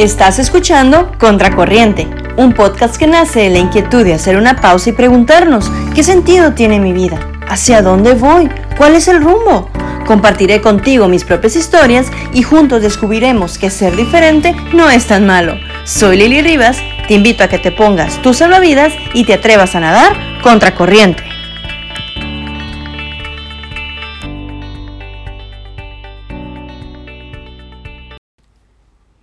Estás 0.00 0.38
escuchando 0.38 1.12
Contracorriente, 1.18 2.08
un 2.38 2.54
podcast 2.54 2.96
que 2.96 3.06
nace 3.06 3.40
de 3.40 3.50
la 3.50 3.58
inquietud 3.58 4.02
de 4.02 4.14
hacer 4.14 4.38
una 4.38 4.56
pausa 4.56 4.88
y 4.88 4.92
preguntarnos 4.94 5.70
qué 5.94 6.02
sentido 6.02 6.54
tiene 6.54 6.80
mi 6.80 6.94
vida, 6.94 7.20
hacia 7.46 7.82
dónde 7.82 8.14
voy, 8.14 8.48
cuál 8.78 8.94
es 8.94 9.08
el 9.08 9.22
rumbo. 9.22 9.68
Compartiré 10.06 10.62
contigo 10.62 11.06
mis 11.06 11.24
propias 11.24 11.54
historias 11.54 12.10
y 12.32 12.42
juntos 12.42 12.80
descubriremos 12.80 13.58
que 13.58 13.68
ser 13.68 13.94
diferente 13.94 14.56
no 14.72 14.88
es 14.88 15.06
tan 15.06 15.26
malo. 15.26 15.56
Soy 15.84 16.16
Lili 16.16 16.40
Rivas, 16.40 16.78
te 17.06 17.12
invito 17.12 17.44
a 17.44 17.48
que 17.48 17.58
te 17.58 17.70
pongas 17.70 18.22
tus 18.22 18.38
salvavidas 18.38 18.94
y 19.12 19.24
te 19.24 19.34
atrevas 19.34 19.74
a 19.74 19.80
nadar 19.80 20.16
contracorriente. 20.42 21.29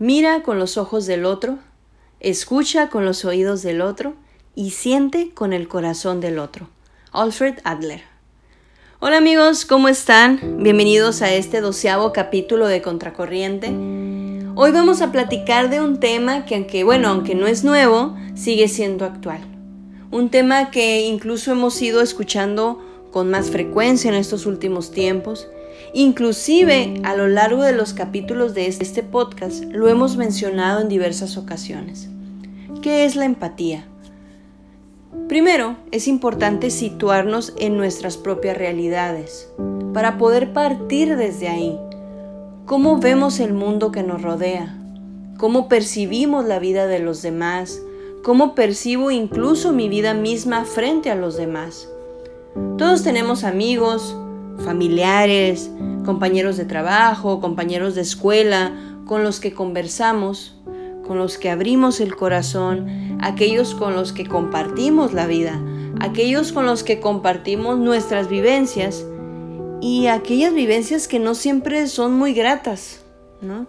Mira 0.09 0.41
con 0.41 0.57
los 0.57 0.77
ojos 0.77 1.05
del 1.05 1.25
otro, 1.25 1.59
escucha 2.21 2.87
con 2.87 3.03
los 3.03 3.25
oídos 3.25 3.61
del 3.61 3.81
otro 3.81 4.13
y 4.55 4.69
siente 4.69 5.31
con 5.33 5.51
el 5.51 5.67
corazón 5.67 6.21
del 6.21 6.39
otro. 6.39 6.69
Alfred 7.11 7.55
Adler. 7.65 8.03
Hola 9.01 9.17
amigos, 9.17 9.65
¿cómo 9.65 9.89
están? 9.89 10.63
Bienvenidos 10.63 11.21
a 11.21 11.33
este 11.33 11.59
doceavo 11.59 12.13
capítulo 12.13 12.67
de 12.67 12.81
Contracorriente. 12.81 13.67
Hoy 14.55 14.71
vamos 14.71 15.01
a 15.01 15.11
platicar 15.11 15.69
de 15.69 15.81
un 15.81 15.99
tema 15.99 16.45
que 16.45 16.55
aunque, 16.55 16.85
bueno, 16.85 17.09
aunque 17.09 17.35
no 17.35 17.45
es 17.45 17.65
nuevo, 17.65 18.15
sigue 18.33 18.69
siendo 18.69 19.03
actual. 19.03 19.41
Un 20.09 20.29
tema 20.29 20.71
que 20.71 21.01
incluso 21.01 21.51
hemos 21.51 21.81
ido 21.81 21.99
escuchando 22.01 22.81
con 23.11 23.29
más 23.29 23.49
frecuencia 23.51 24.07
en 24.07 24.15
estos 24.15 24.45
últimos 24.45 24.91
tiempos 24.91 25.49
Inclusive 25.93 27.01
a 27.03 27.15
lo 27.15 27.27
largo 27.27 27.63
de 27.63 27.73
los 27.73 27.93
capítulos 27.93 28.53
de 28.53 28.67
este 28.67 29.03
podcast 29.03 29.63
lo 29.65 29.87
hemos 29.87 30.17
mencionado 30.17 30.81
en 30.81 30.89
diversas 30.89 31.37
ocasiones. 31.37 32.09
¿Qué 32.81 33.05
es 33.05 33.15
la 33.15 33.25
empatía? 33.25 33.85
Primero, 35.27 35.77
es 35.91 36.07
importante 36.07 36.69
situarnos 36.69 37.53
en 37.57 37.77
nuestras 37.77 38.17
propias 38.17 38.57
realidades 38.57 39.51
para 39.93 40.17
poder 40.17 40.53
partir 40.53 41.17
desde 41.17 41.47
ahí. 41.47 41.77
¿Cómo 42.65 42.99
vemos 42.99 43.39
el 43.39 43.53
mundo 43.53 43.91
que 43.91 44.03
nos 44.03 44.21
rodea? 44.21 44.77
¿Cómo 45.37 45.67
percibimos 45.67 46.45
la 46.45 46.59
vida 46.59 46.87
de 46.87 46.99
los 46.99 47.21
demás? 47.21 47.81
¿Cómo 48.23 48.55
percibo 48.55 49.11
incluso 49.11 49.71
mi 49.71 49.87
vida 49.87 50.13
misma 50.13 50.65
frente 50.65 51.09
a 51.09 51.15
los 51.15 51.37
demás? 51.37 51.87
Todos 52.77 53.03
tenemos 53.03 53.43
amigos, 53.43 54.15
familiares, 54.63 55.69
compañeros 56.05 56.57
de 56.57 56.65
trabajo, 56.65 57.39
compañeros 57.39 57.95
de 57.95 58.01
escuela, 58.01 58.73
con 59.05 59.23
los 59.23 59.39
que 59.39 59.53
conversamos, 59.53 60.55
con 61.07 61.17
los 61.17 61.37
que 61.37 61.49
abrimos 61.49 61.99
el 61.99 62.15
corazón, 62.15 63.17
aquellos 63.21 63.73
con 63.73 63.95
los 63.95 64.11
que 64.11 64.25
compartimos 64.25 65.13
la 65.13 65.25
vida, 65.25 65.59
aquellos 65.99 66.51
con 66.51 66.65
los 66.65 66.83
que 66.83 66.99
compartimos 66.99 67.79
nuestras 67.79 68.27
vivencias 68.27 69.05
y 69.81 70.07
aquellas 70.07 70.53
vivencias 70.53 71.07
que 71.07 71.19
no 71.19 71.35
siempre 71.35 71.87
son 71.87 72.13
muy 72.13 72.33
gratas, 72.33 73.01
¿no? 73.41 73.67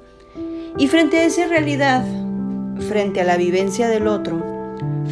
Y 0.77 0.89
frente 0.89 1.19
a 1.19 1.25
esa 1.25 1.47
realidad, 1.47 2.05
frente 2.89 3.21
a 3.21 3.25
la 3.25 3.37
vivencia 3.37 3.89
del 3.89 4.07
otro, 4.07 4.43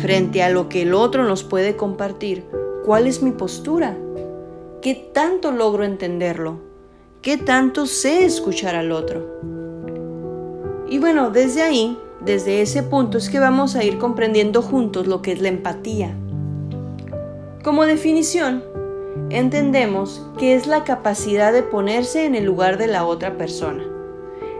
frente 0.00 0.42
a 0.42 0.50
lo 0.50 0.68
que 0.68 0.82
el 0.82 0.94
otro 0.94 1.24
nos 1.24 1.44
puede 1.44 1.76
compartir, 1.76 2.44
¿cuál 2.84 3.06
es 3.06 3.22
mi 3.22 3.32
postura? 3.32 3.96
¿Qué 4.86 4.94
tanto 4.94 5.50
logro 5.50 5.82
entenderlo? 5.82 6.60
¿Qué 7.20 7.36
tanto 7.36 7.86
sé 7.86 8.24
escuchar 8.24 8.76
al 8.76 8.92
otro? 8.92 9.40
Y 10.88 11.00
bueno, 11.00 11.30
desde 11.30 11.62
ahí, 11.62 11.98
desde 12.24 12.62
ese 12.62 12.84
punto 12.84 13.18
es 13.18 13.28
que 13.28 13.40
vamos 13.40 13.74
a 13.74 13.82
ir 13.82 13.98
comprendiendo 13.98 14.62
juntos 14.62 15.08
lo 15.08 15.22
que 15.22 15.32
es 15.32 15.40
la 15.40 15.48
empatía. 15.48 16.14
Como 17.64 17.84
definición, 17.84 18.62
entendemos 19.28 20.24
que 20.38 20.54
es 20.54 20.68
la 20.68 20.84
capacidad 20.84 21.52
de 21.52 21.64
ponerse 21.64 22.24
en 22.24 22.36
el 22.36 22.44
lugar 22.44 22.78
de 22.78 22.86
la 22.86 23.04
otra 23.06 23.36
persona, 23.36 23.82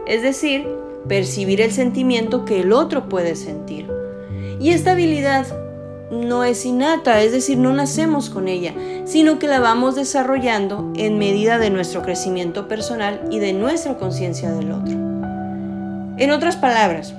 es 0.07 0.23
decir, 0.23 0.67
percibir 1.07 1.61
el 1.61 1.71
sentimiento 1.71 2.43
que 2.43 2.59
el 2.59 2.73
otro 2.73 3.07
puede 3.07 3.37
sentir. 3.37 3.89
Y 4.59 4.71
esta 4.71 4.91
habilidad 4.91 5.47
no 6.11 6.43
es 6.43 6.65
innata, 6.65 7.21
es 7.21 7.31
decir, 7.31 7.57
no 7.57 7.73
nacemos 7.73 8.29
con 8.29 8.47
ella, 8.47 8.73
sino 9.05 9.39
que 9.39 9.47
la 9.47 9.59
vamos 9.59 9.95
desarrollando 9.95 10.91
en 10.95 11.17
medida 11.17 11.59
de 11.59 11.69
nuestro 11.69 12.01
crecimiento 12.01 12.67
personal 12.67 13.21
y 13.31 13.39
de 13.39 13.53
nuestra 13.53 13.97
conciencia 13.97 14.51
del 14.51 14.71
otro. 14.71 14.93
En 16.17 16.31
otras 16.31 16.55
palabras, 16.55 17.13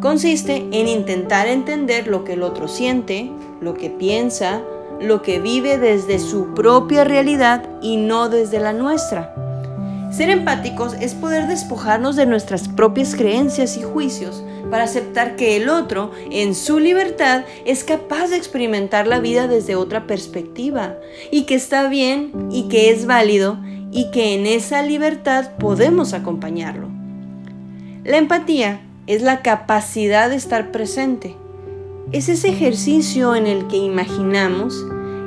consiste 0.00 0.56
en 0.70 0.88
intentar 0.88 1.48
entender 1.48 2.06
lo 2.06 2.24
que 2.24 2.34
el 2.34 2.42
otro 2.42 2.68
siente, 2.68 3.30
lo 3.60 3.74
que 3.74 3.90
piensa, 3.90 4.60
lo 5.00 5.22
que 5.22 5.40
vive 5.40 5.78
desde 5.78 6.18
su 6.18 6.54
propia 6.54 7.04
realidad 7.04 7.64
y 7.82 7.96
no 7.96 8.28
desde 8.28 8.60
la 8.60 8.72
nuestra. 8.72 9.34
Ser 10.12 10.30
empáticos 10.30 10.94
es 11.00 11.14
poder 11.14 11.48
despojarnos 11.48 12.14
de 12.14 12.26
nuestras 12.26 12.68
propias 12.68 13.16
creencias 13.16 13.76
y 13.76 13.82
juicios 13.82 14.44
para 14.74 14.86
aceptar 14.86 15.36
que 15.36 15.56
el 15.56 15.68
otro, 15.68 16.10
en 16.32 16.56
su 16.56 16.80
libertad, 16.80 17.44
es 17.64 17.84
capaz 17.84 18.30
de 18.30 18.36
experimentar 18.36 19.06
la 19.06 19.20
vida 19.20 19.46
desde 19.46 19.76
otra 19.76 20.08
perspectiva 20.08 20.96
y 21.30 21.42
que 21.42 21.54
está 21.54 21.88
bien 21.88 22.48
y 22.50 22.64
que 22.64 22.90
es 22.90 23.06
válido 23.06 23.56
y 23.92 24.10
que 24.10 24.34
en 24.34 24.46
esa 24.46 24.82
libertad 24.82 25.52
podemos 25.60 26.12
acompañarlo. 26.12 26.88
La 28.02 28.16
empatía 28.16 28.80
es 29.06 29.22
la 29.22 29.42
capacidad 29.42 30.28
de 30.28 30.34
estar 30.34 30.72
presente. 30.72 31.36
Es 32.10 32.28
ese 32.28 32.48
ejercicio 32.48 33.36
en 33.36 33.46
el 33.46 33.68
que 33.68 33.76
imaginamos, 33.76 34.74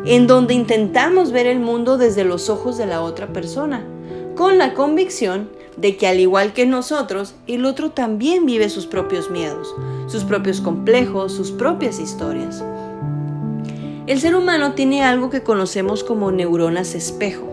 en 0.06 0.28
donde 0.28 0.56
intentamos 0.56 1.32
ver 1.32 1.48
el 1.48 1.62
mundo 1.62 1.98
desde 1.98 2.26
los 2.26 2.50
ojos 2.50 2.78
de 2.78 2.86
la 2.86 3.00
otra 3.00 3.28
persona, 3.28 3.82
con 4.36 4.58
la 4.58 4.74
convicción 4.74 5.56
de 5.78 5.96
que 5.96 6.08
al 6.08 6.20
igual 6.20 6.54
que 6.54 6.66
nosotros, 6.66 7.36
el 7.48 7.66
otro 7.66 7.92
también 7.92 8.46
vive 8.46 8.70
sus 8.70 8.88
propios 8.88 9.30
miedos, 9.30 9.74
sus 10.08 10.24
propios 10.24 10.60
complejos, 10.60 11.34
sus 11.34 11.52
propias 11.52 12.00
historias. 12.00 12.64
El 14.08 14.20
ser 14.20 14.36
humano 14.36 14.74
tiene 14.74 15.04
algo 15.04 15.30
que 15.30 15.44
conocemos 15.44 16.04
como 16.04 16.32
neuronas 16.32 16.96
espejo. 16.96 17.46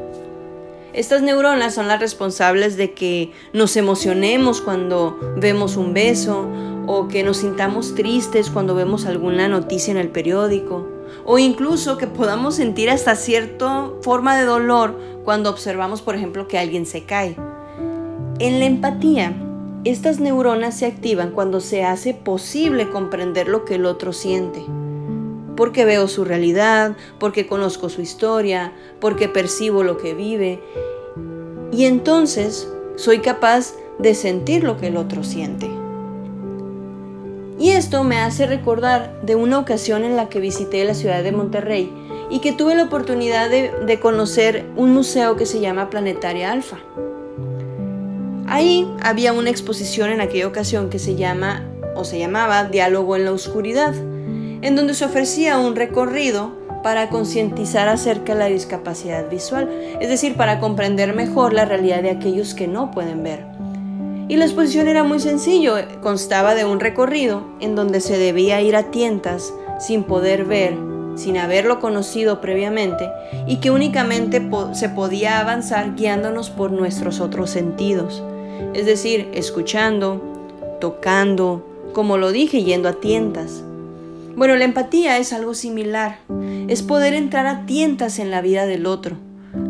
Estas 0.93 1.23
neuronas 1.23 1.75
son 1.75 1.89
las 1.89 2.01
responsables 2.01 2.77
de 2.77 2.93
que 2.93 3.33
nos 3.53 3.77
emocionemos 3.77 4.61
cuando 4.61 5.19
vemos 5.37 5.77
un 5.77 5.93
beso 5.93 6.49
o 6.87 7.09
que 7.09 7.25
nos 7.25 7.39
sintamos 7.39 7.95
tristes 7.95 8.51
cuando 8.51 8.75
vemos 8.75 9.05
alguna 9.05 9.49
noticia 9.49 9.91
en 9.91 9.97
el 9.97 10.09
periódico 10.09 10.87
o 11.25 11.39
incluso 11.39 11.99
que 11.99 12.07
podamos 12.07 12.57
sentir 12.57 12.91
hasta 12.91 13.17
cierta 13.17 13.91
forma 14.03 14.37
de 14.37 14.45
dolor 14.45 14.99
cuando 15.25 15.51
observamos, 15.51 16.03
por 16.03 16.15
ejemplo, 16.15 16.47
que 16.49 16.59
alguien 16.59 16.87
se 16.87 17.05
cae. 17.05 17.37
En 18.41 18.59
la 18.59 18.67
empatía, 18.67 19.33
estas 19.85 20.19
neuronas 20.19 20.77
se 20.77 20.87
activan 20.87 21.31
cuando 21.31 21.61
se 21.61 21.85
hace 21.85 22.15
posible 22.15 22.91
comprender 22.91 23.49
lo 23.49 23.65
que 23.65 23.77
el 23.77 23.87
otro 23.87 24.13
siente. 24.13 24.65
Porque 25.57 25.85
veo 25.85 26.09
su 26.09 26.25
realidad, 26.25 26.97
porque 27.21 27.47
conozco 27.47 27.89
su 27.89 28.01
historia, 28.01 28.73
porque 29.01 29.29
percibo 29.29 29.85
lo 29.85 29.99
que 29.99 30.15
vive. 30.15 30.61
Y 31.71 31.85
entonces 31.85 32.69
soy 32.97 33.21
capaz 33.21 33.75
de 34.01 34.15
sentir 34.15 34.65
lo 34.65 34.79
que 34.79 34.89
el 34.89 34.97
otro 34.97 35.23
siente. 35.23 35.71
Y 37.61 37.71
esto 37.71 38.03
me 38.03 38.19
hace 38.19 38.47
recordar 38.47 39.21
de 39.23 39.37
una 39.37 39.61
ocasión 39.61 40.03
en 40.03 40.17
la 40.17 40.29
que 40.29 40.41
visité 40.41 40.85
la 40.85 40.95
ciudad 40.95 41.23
de 41.23 41.31
Monterrey 41.31 41.93
y 42.31 42.41
que 42.41 42.53
tuve 42.53 42.75
la 42.75 42.83
oportunidad 42.83 43.49
de, 43.49 44.01
conocer 44.01 44.67
un 44.77 44.93
museo 44.93 45.37
que 45.37 45.47
se 45.47 45.61
llama 45.61 45.89
Planetaria 45.89 46.51
Alfa. 46.51 46.79
Ahí 48.55 48.89
había 49.03 49.33
una 49.33 49.51
exposición 49.51 50.11
en 50.11 50.21
aquella 50.21 50.47
ocasión 50.47 50.89
que 50.89 51.01
se 51.01 51.17
llama 51.17 51.65
o 51.97 52.05
se 52.05 52.21
llamaba 52.21 52.63
Diálogo 52.63 53.17
en 53.17 53.25
la 53.25 53.33
Oscuridad, 53.33 53.93
en 53.97 54.77
donde 54.77 54.95
se 54.95 55.05
ofrecía 55.05 55.59
un 55.59 55.75
recorrido 55.75 56.53
para 56.85 57.09
concientizar 57.09 57.89
acerca 57.89 58.35
de 58.35 58.39
la 58.39 58.47
discapacidad 58.47 59.29
visual, 59.29 59.69
es 60.01 60.09
decir, 60.09 60.37
para 60.37 60.61
comprender 60.61 61.17
mejor 61.17 61.53
la 61.53 61.65
realidad 61.65 62.01
de 62.05 62.11
aquellos 62.11 62.55
que 62.55 62.69
no 62.69 62.93
pueden 62.93 63.25
ver. 63.25 63.45
Y 64.29 64.37
la 64.37 64.45
exposición 64.45 64.87
era 64.87 65.03
muy 65.03 65.19
sencillo, 65.19 65.75
constaba 66.01 66.55
de 66.55 66.65
un 66.65 66.79
recorrido 66.79 67.43
en 67.59 67.75
donde 67.75 68.01
se 68.01 68.19
debía 68.19 68.63
ir 68.63 68.77
a 68.77 68.93
tientas 68.93 69.53
sin 69.81 70.05
poder 70.05 70.45
ver, 70.45 70.77
sin 71.17 71.39
haberlo 71.39 71.81
conocido 71.81 72.41
previamente, 72.41 73.11
y 73.49 73.57
que 73.57 73.73
únicamente 73.73 74.41
se 74.75 74.89
podía 74.91 75.41
avanzar 75.41 75.97
guiándonos 75.97 76.51
por 76.51 76.71
nuestros 76.71 77.19
otros 77.19 77.51
sentidos 77.51 78.23
es 78.73 78.87
decir, 78.87 79.29
escuchando, 79.35 80.23
tocando, 80.81 81.67
como 81.93 82.17
lo 82.17 82.33
dije, 82.33 82.65
yendo 82.65 82.89
a 82.89 82.95
tientas. 83.01 83.63
Bueno, 84.37 84.57
la 84.57 84.65
empatía 84.65 85.19
es 85.19 85.33
algo 85.33 85.55
similar, 85.55 86.19
es 86.69 86.83
poder 86.83 87.15
entrar 87.15 87.47
a 87.47 87.67
tientas 87.67 88.19
en 88.19 88.31
la 88.31 88.41
vida 88.41 88.67
del 88.67 88.87
otro, 88.87 89.17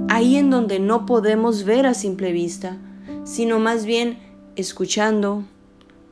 ahí 0.09 0.37
en 0.37 0.51
donde 0.51 0.79
no 0.79 1.07
podemos 1.07 1.65
ver 1.65 1.87
a 1.87 1.95
simple 1.95 2.33
vista, 2.33 2.79
sino 3.25 3.59
más 3.59 3.85
bien 3.85 4.19
escuchando, 4.57 5.45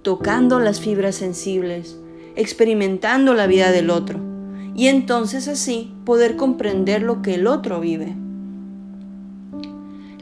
tocando 0.02 0.58
las 0.60 0.80
fibras 0.80 1.14
sensibles, 1.14 1.96
experimentando 2.36 3.34
la 3.34 3.46
vida 3.46 3.70
del 3.70 3.90
otro, 3.90 4.20
y 4.74 4.88
entonces 4.88 5.48
así 5.48 5.94
poder 6.04 6.36
comprender 6.36 7.02
lo 7.02 7.22
que 7.22 7.34
el 7.34 7.46
otro 7.46 7.80
vive. 7.80 8.14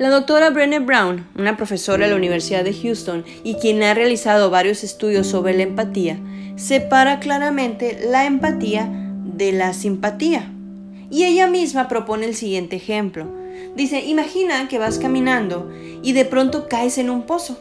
La 0.00 0.08
doctora 0.08 0.48
Brené 0.48 0.78
Brown, 0.78 1.26
una 1.36 1.58
profesora 1.58 2.06
de 2.06 2.12
la 2.12 2.16
Universidad 2.16 2.64
de 2.64 2.72
Houston 2.72 3.22
y 3.44 3.56
quien 3.56 3.82
ha 3.82 3.92
realizado 3.92 4.48
varios 4.48 4.82
estudios 4.82 5.26
sobre 5.26 5.52
la 5.52 5.64
empatía, 5.64 6.18
separa 6.56 7.20
claramente 7.20 8.08
la 8.10 8.24
empatía 8.24 8.88
de 9.36 9.52
la 9.52 9.74
simpatía. 9.74 10.50
Y 11.10 11.24
ella 11.24 11.48
misma 11.48 11.86
propone 11.86 12.24
el 12.24 12.34
siguiente 12.34 12.76
ejemplo. 12.76 13.26
Dice, 13.76 14.00
imagina 14.00 14.68
que 14.68 14.78
vas 14.78 14.98
caminando 14.98 15.70
y 16.02 16.14
de 16.14 16.24
pronto 16.24 16.66
caes 16.66 16.96
en 16.96 17.10
un 17.10 17.24
pozo. 17.24 17.58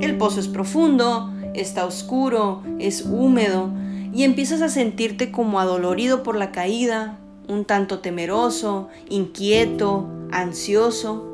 El 0.00 0.18
pozo 0.18 0.40
es 0.40 0.48
profundo, 0.48 1.32
está 1.54 1.86
oscuro, 1.86 2.64
es 2.80 3.06
húmedo 3.06 3.70
y 4.12 4.24
empiezas 4.24 4.60
a 4.60 4.70
sentirte 4.70 5.30
como 5.30 5.60
adolorido 5.60 6.24
por 6.24 6.34
la 6.34 6.50
caída, 6.50 7.20
un 7.46 7.64
tanto 7.64 8.00
temeroso, 8.00 8.88
inquieto, 9.08 10.08
ansioso 10.32 11.29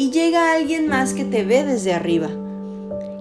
y 0.00 0.10
llega 0.10 0.54
alguien 0.54 0.88
más 0.88 1.12
que 1.12 1.26
te 1.26 1.44
ve 1.44 1.62
desde 1.62 1.92
arriba. 1.92 2.30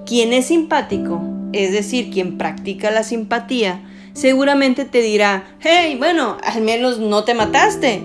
Quien 0.06 0.32
es 0.32 0.46
simpático, 0.46 1.22
es 1.52 1.74
decir, 1.74 2.10
quien 2.10 2.38
practica 2.38 2.90
la 2.90 3.04
simpatía, 3.04 3.84
seguramente 4.14 4.86
te 4.86 5.02
dirá, 5.02 5.44
hey, 5.60 5.98
bueno, 6.00 6.38
al 6.42 6.62
menos 6.62 6.98
no 6.98 7.26
te 7.26 7.34
mataste. 7.34 8.02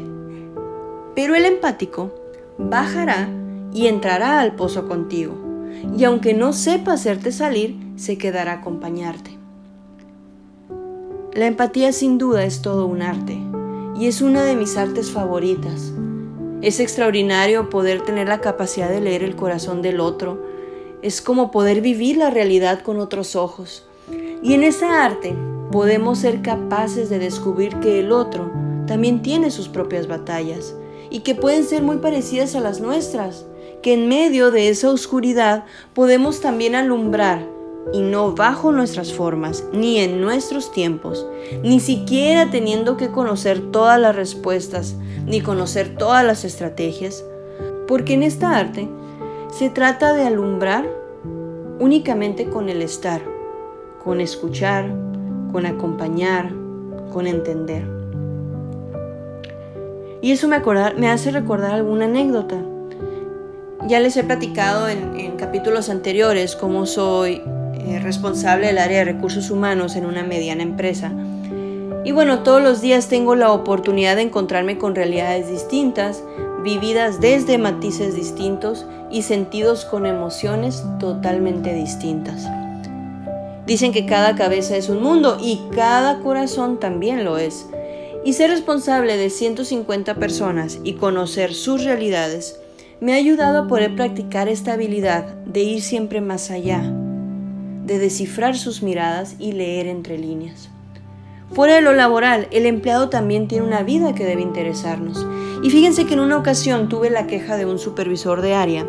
Pero 1.15 1.37
el 1.37 1.45
empático 1.45 2.17
bajará 2.59 3.29
y 3.73 3.87
entrará 3.87 4.41
al 4.41 4.57
pozo 4.57 4.89
contigo, 4.89 5.37
y 5.97 6.03
aunque 6.03 6.35
no 6.35 6.53
sepa 6.53 6.95
hacerte 6.95 7.31
salir, 7.31 7.77
se 7.95 8.19
quedará 8.19 8.55
a 8.55 8.57
acompañarte. 8.57 9.39
La 11.33 11.47
empatía 11.47 11.93
sin 11.93 12.19
duda 12.19 12.45
es 12.45 12.61
todo 12.61 12.87
un 12.87 13.03
arte, 13.03 13.39
y 13.97 14.09
es 14.09 14.21
una 14.21 14.43
de 14.43 14.57
mis 14.57 14.77
artes 14.77 15.13
favoritas. 15.13 15.93
Es 16.65 16.81
extraordinario 16.81 17.69
poder 17.69 18.01
tener 18.01 18.27
la 18.27 18.41
capacidad 18.41 18.89
de 18.89 19.03
leer 19.03 19.23
el 19.23 19.37
corazón 19.37 19.83
del 19.83 20.01
otro. 20.01 20.43
Es 21.03 21.21
como 21.21 21.51
poder 21.51 21.83
vivir 21.83 22.17
la 22.17 22.31
realidad 22.31 22.81
con 22.81 23.01
otros 23.01 23.37
ojos. 23.37 23.87
Y 24.43 24.55
en 24.55 24.63
esa 24.63 25.05
arte 25.05 25.37
podemos 25.71 26.21
ser 26.21 26.41
capaces 26.41 27.11
de 27.11 27.19
descubrir 27.19 27.81
que 27.81 28.01
el 28.01 28.13
otro 28.13 28.51
también 28.87 29.21
tiene 29.21 29.51
sus 29.51 29.69
propias 29.69 30.09
batallas 30.09 30.75
y 31.11 31.21
que 31.21 31.35
pueden 31.35 31.65
ser 31.65 31.83
muy 31.83 31.99
parecidas 31.99 32.55
a 32.55 32.61
las 32.61 32.81
nuestras, 32.81 33.45
que 33.83 33.93
en 33.93 34.09
medio 34.09 34.51
de 34.51 34.71
esa 34.71 34.89
oscuridad 34.89 35.67
podemos 35.93 36.41
también 36.41 36.77
alumbrar 36.77 37.47
y 37.93 38.03
no 38.03 38.35
bajo 38.35 38.73
nuestras 38.73 39.13
formas, 39.13 39.65
ni 39.73 39.99
en 39.99 40.21
nuestros 40.21 40.73
tiempos, 40.73 41.27
ni 41.63 41.81
siquiera 41.81 42.51
teniendo 42.51 42.97
que 42.97 43.11
conocer 43.11 43.71
todas 43.71 44.01
las 44.01 44.17
respuestas, 44.17 44.97
ni 45.27 45.41
conocer 45.41 45.97
todas 45.97 46.25
las 46.25 46.45
estrategias, 46.45 47.25
porque 47.87 48.15
en 48.15 48.23
esta 48.23 48.57
arte 48.57 48.89
se 49.53 49.71
trata 49.71 50.15
de 50.15 50.23
alumbrar 50.23 50.89
únicamente 51.79 52.49
con 52.49 52.69
el 52.69 52.83
estar, 52.83 53.23
con 54.03 54.21
escuchar, 54.21 54.89
con 55.53 55.67
acompañar, 55.67 56.53
con 57.13 57.27
entender. 57.27 57.87
Y 60.21 60.33
eso 60.33 60.49
me, 60.49 60.61
me 60.97 61.11
hace 61.11 61.31
recordar 61.31 61.73
alguna 61.73 62.07
anécdota. 62.07 62.57
Ya 63.87 64.01
les 64.01 64.17
he 64.17 64.25
platicado 64.25 64.89
en, 64.89 65.21
en 65.21 65.37
capítulos 65.37 65.91
anteriores 65.91 66.57
cómo 66.57 66.87
soy 66.87 67.43
eh, 67.87 67.99
responsable 68.01 68.69
del 68.69 68.79
área 68.79 68.99
de 68.99 69.13
recursos 69.13 69.51
humanos 69.51 69.97
en 69.97 70.07
una 70.07 70.23
mediana 70.23 70.63
empresa. 70.63 71.13
Y 72.05 72.13
bueno, 72.13 72.41
todos 72.41 72.63
los 72.63 72.81
días 72.81 73.09
tengo 73.09 73.35
la 73.35 73.51
oportunidad 73.53 74.17
de 74.17 74.23
encontrarme 74.23 74.77
con 74.77 74.95
realidades 74.95 75.49
distintas, 75.49 76.23
vividas 76.63 77.21
desde 77.21 77.59
matices 77.59 78.15
distintos 78.15 78.87
y 79.11 79.23
sentidos 79.23 79.85
con 79.85 80.07
emociones 80.07 80.85
totalmente 80.99 81.75
distintas. 81.75 82.47
Dicen 83.67 83.93
que 83.93 84.05
cada 84.05 84.35
cabeza 84.35 84.77
es 84.77 84.89
un 84.89 85.03
mundo 85.03 85.39
y 85.41 85.63
cada 85.75 86.21
corazón 86.21 86.79
también 86.79 87.25
lo 87.25 87.39
es. 87.39 87.67
Y 88.25 88.35
ser 88.35 88.51
responsable 88.51 89.17
de 89.17 89.31
150 89.31 90.15
personas 90.15 90.79
y 90.85 90.95
conocer 90.95 91.55
sus 91.55 91.85
realidades 91.85 92.61
me 93.01 93.13
ha 93.13 93.17
ayudado 93.17 93.61
a 93.61 93.69
poder 93.69 93.95
practicar 93.97 94.49
esta 94.49 94.75
habilidad 94.75 95.27
de 95.45 95.61
ir 95.61 95.83
siempre 95.83 96.21
más 96.21 96.51
allá, 96.51 96.83
de 97.85 97.99
descifrar 97.99 98.57
sus 98.57 98.83
miradas 98.83 99.37
y 99.39 99.53
leer 99.53 99.87
entre 99.87 100.19
líneas. 100.19 100.71
Fuera 101.53 101.75
de 101.75 101.83
lo 101.83 101.93
laboral, 101.93 102.49
el 102.51 102.67
empleado 102.67 103.11
también 103.11 103.47
tiene 103.47 103.67
una 103.67 103.83
vida 103.83 104.15
que 104.15 104.25
debe 104.25 104.43
interesarnos. 104.43 105.25
Y 105.63 105.71
fíjense 105.71 106.05
que 106.05 106.15
en 106.15 106.21
una 106.21 106.39
ocasión 106.39 106.89
tuve 106.89 107.11
la 107.11 107.27
queja 107.27 107.57
de 107.57 107.67
un 107.67 107.79
supervisor 107.79 108.41
de 108.41 108.55
área, 108.55 108.87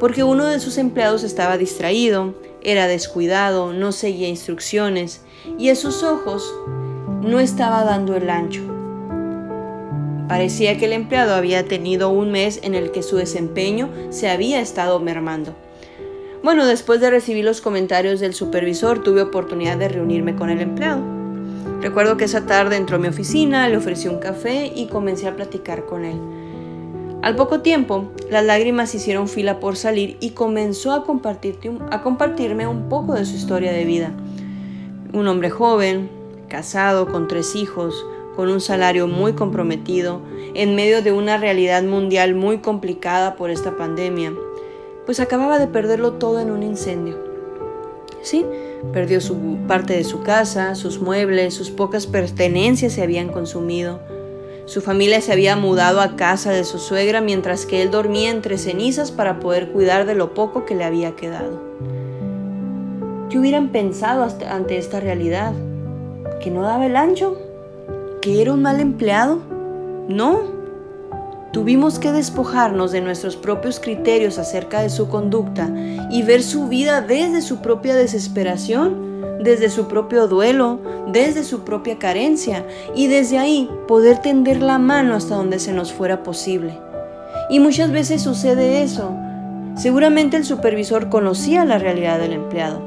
porque 0.00 0.24
uno 0.24 0.46
de 0.46 0.58
sus 0.58 0.78
empleados 0.78 1.22
estaba 1.22 1.58
distraído, 1.58 2.34
era 2.62 2.86
descuidado, 2.86 3.72
no 3.72 3.92
seguía 3.92 4.28
instrucciones 4.28 5.22
y 5.58 5.68
a 5.68 5.76
sus 5.76 6.02
ojos 6.02 6.52
no 7.22 7.38
estaba 7.38 7.84
dando 7.84 8.16
el 8.16 8.28
ancho. 8.28 8.62
Parecía 10.28 10.78
que 10.78 10.86
el 10.86 10.92
empleado 10.92 11.34
había 11.34 11.66
tenido 11.66 12.08
un 12.10 12.30
mes 12.30 12.60
en 12.62 12.74
el 12.74 12.92
que 12.92 13.02
su 13.02 13.16
desempeño 13.16 13.90
se 14.10 14.30
había 14.30 14.60
estado 14.60 15.00
mermando. 15.00 15.54
Bueno, 16.42 16.64
después 16.64 17.02
de 17.02 17.10
recibir 17.10 17.44
los 17.44 17.60
comentarios 17.60 18.18
del 18.18 18.32
supervisor, 18.32 19.02
tuve 19.02 19.20
oportunidad 19.20 19.76
de 19.76 19.90
reunirme 19.90 20.36
con 20.36 20.48
el 20.48 20.62
empleado. 20.62 21.02
Recuerdo 21.82 22.16
que 22.16 22.24
esa 22.24 22.46
tarde 22.46 22.76
entró 22.76 22.96
a 22.96 22.98
mi 22.98 23.08
oficina, 23.08 23.68
le 23.68 23.76
ofrecí 23.76 24.08
un 24.08 24.20
café 24.20 24.72
y 24.74 24.86
comencé 24.86 25.28
a 25.28 25.36
platicar 25.36 25.84
con 25.84 26.06
él. 26.06 26.18
Al 27.20 27.36
poco 27.36 27.60
tiempo, 27.60 28.10
las 28.30 28.42
lágrimas 28.42 28.94
hicieron 28.94 29.28
fila 29.28 29.60
por 29.60 29.76
salir 29.76 30.16
y 30.20 30.30
comenzó 30.30 30.92
a, 30.92 31.04
a 31.90 32.02
compartirme 32.02 32.66
un 32.66 32.88
poco 32.88 33.12
de 33.12 33.26
su 33.26 33.36
historia 33.36 33.72
de 33.72 33.84
vida. 33.84 34.10
Un 35.12 35.28
hombre 35.28 35.50
joven, 35.50 36.08
casado, 36.48 37.12
con 37.12 37.28
tres 37.28 37.54
hijos, 37.54 38.06
con 38.34 38.48
un 38.48 38.62
salario 38.62 39.06
muy 39.06 39.34
comprometido, 39.34 40.22
en 40.54 40.74
medio 40.74 41.02
de 41.02 41.12
una 41.12 41.36
realidad 41.36 41.82
mundial 41.82 42.34
muy 42.34 42.58
complicada 42.58 43.36
por 43.36 43.50
esta 43.50 43.76
pandemia 43.76 44.32
pues 45.10 45.18
acababa 45.18 45.58
de 45.58 45.66
perderlo 45.66 46.12
todo 46.12 46.38
en 46.38 46.52
un 46.52 46.62
incendio. 46.62 47.16
Sí, 48.22 48.46
perdió 48.92 49.20
su 49.20 49.58
parte 49.66 49.94
de 49.94 50.04
su 50.04 50.22
casa, 50.22 50.76
sus 50.76 51.00
muebles, 51.00 51.52
sus 51.52 51.72
pocas 51.72 52.06
pertenencias 52.06 52.92
se 52.92 53.02
habían 53.02 53.30
consumido. 53.30 53.98
Su 54.66 54.80
familia 54.80 55.20
se 55.20 55.32
había 55.32 55.56
mudado 55.56 56.00
a 56.00 56.14
casa 56.14 56.52
de 56.52 56.62
su 56.62 56.78
suegra 56.78 57.20
mientras 57.20 57.66
que 57.66 57.82
él 57.82 57.90
dormía 57.90 58.30
entre 58.30 58.56
cenizas 58.56 59.10
para 59.10 59.40
poder 59.40 59.72
cuidar 59.72 60.06
de 60.06 60.14
lo 60.14 60.32
poco 60.32 60.64
que 60.64 60.76
le 60.76 60.84
había 60.84 61.16
quedado. 61.16 61.60
¿Qué 63.30 63.36
hubieran 63.40 63.70
pensado 63.70 64.28
ante 64.48 64.78
esta 64.78 65.00
realidad? 65.00 65.54
¿Que 66.40 66.52
no 66.52 66.62
daba 66.62 66.86
el 66.86 66.94
ancho? 66.94 67.36
¿Que 68.22 68.40
era 68.40 68.52
un 68.52 68.62
mal 68.62 68.78
empleado? 68.78 69.40
No, 70.06 70.59
Tuvimos 71.52 71.98
que 71.98 72.12
despojarnos 72.12 72.92
de 72.92 73.00
nuestros 73.00 73.36
propios 73.36 73.80
criterios 73.80 74.38
acerca 74.38 74.82
de 74.82 74.88
su 74.88 75.08
conducta 75.08 75.68
y 76.08 76.22
ver 76.22 76.44
su 76.44 76.68
vida 76.68 77.00
desde 77.00 77.42
su 77.42 77.56
propia 77.56 77.96
desesperación, 77.96 79.40
desde 79.42 79.68
su 79.68 79.88
propio 79.88 80.28
duelo, 80.28 80.78
desde 81.08 81.42
su 81.42 81.64
propia 81.64 81.98
carencia 81.98 82.64
y 82.94 83.08
desde 83.08 83.38
ahí 83.38 83.68
poder 83.88 84.18
tender 84.18 84.62
la 84.62 84.78
mano 84.78 85.16
hasta 85.16 85.34
donde 85.34 85.58
se 85.58 85.72
nos 85.72 85.92
fuera 85.92 86.22
posible. 86.22 86.78
Y 87.48 87.58
muchas 87.58 87.90
veces 87.90 88.22
sucede 88.22 88.84
eso. 88.84 89.12
Seguramente 89.74 90.36
el 90.36 90.44
supervisor 90.44 91.08
conocía 91.08 91.64
la 91.64 91.78
realidad 91.78 92.20
del 92.20 92.32
empleado, 92.32 92.80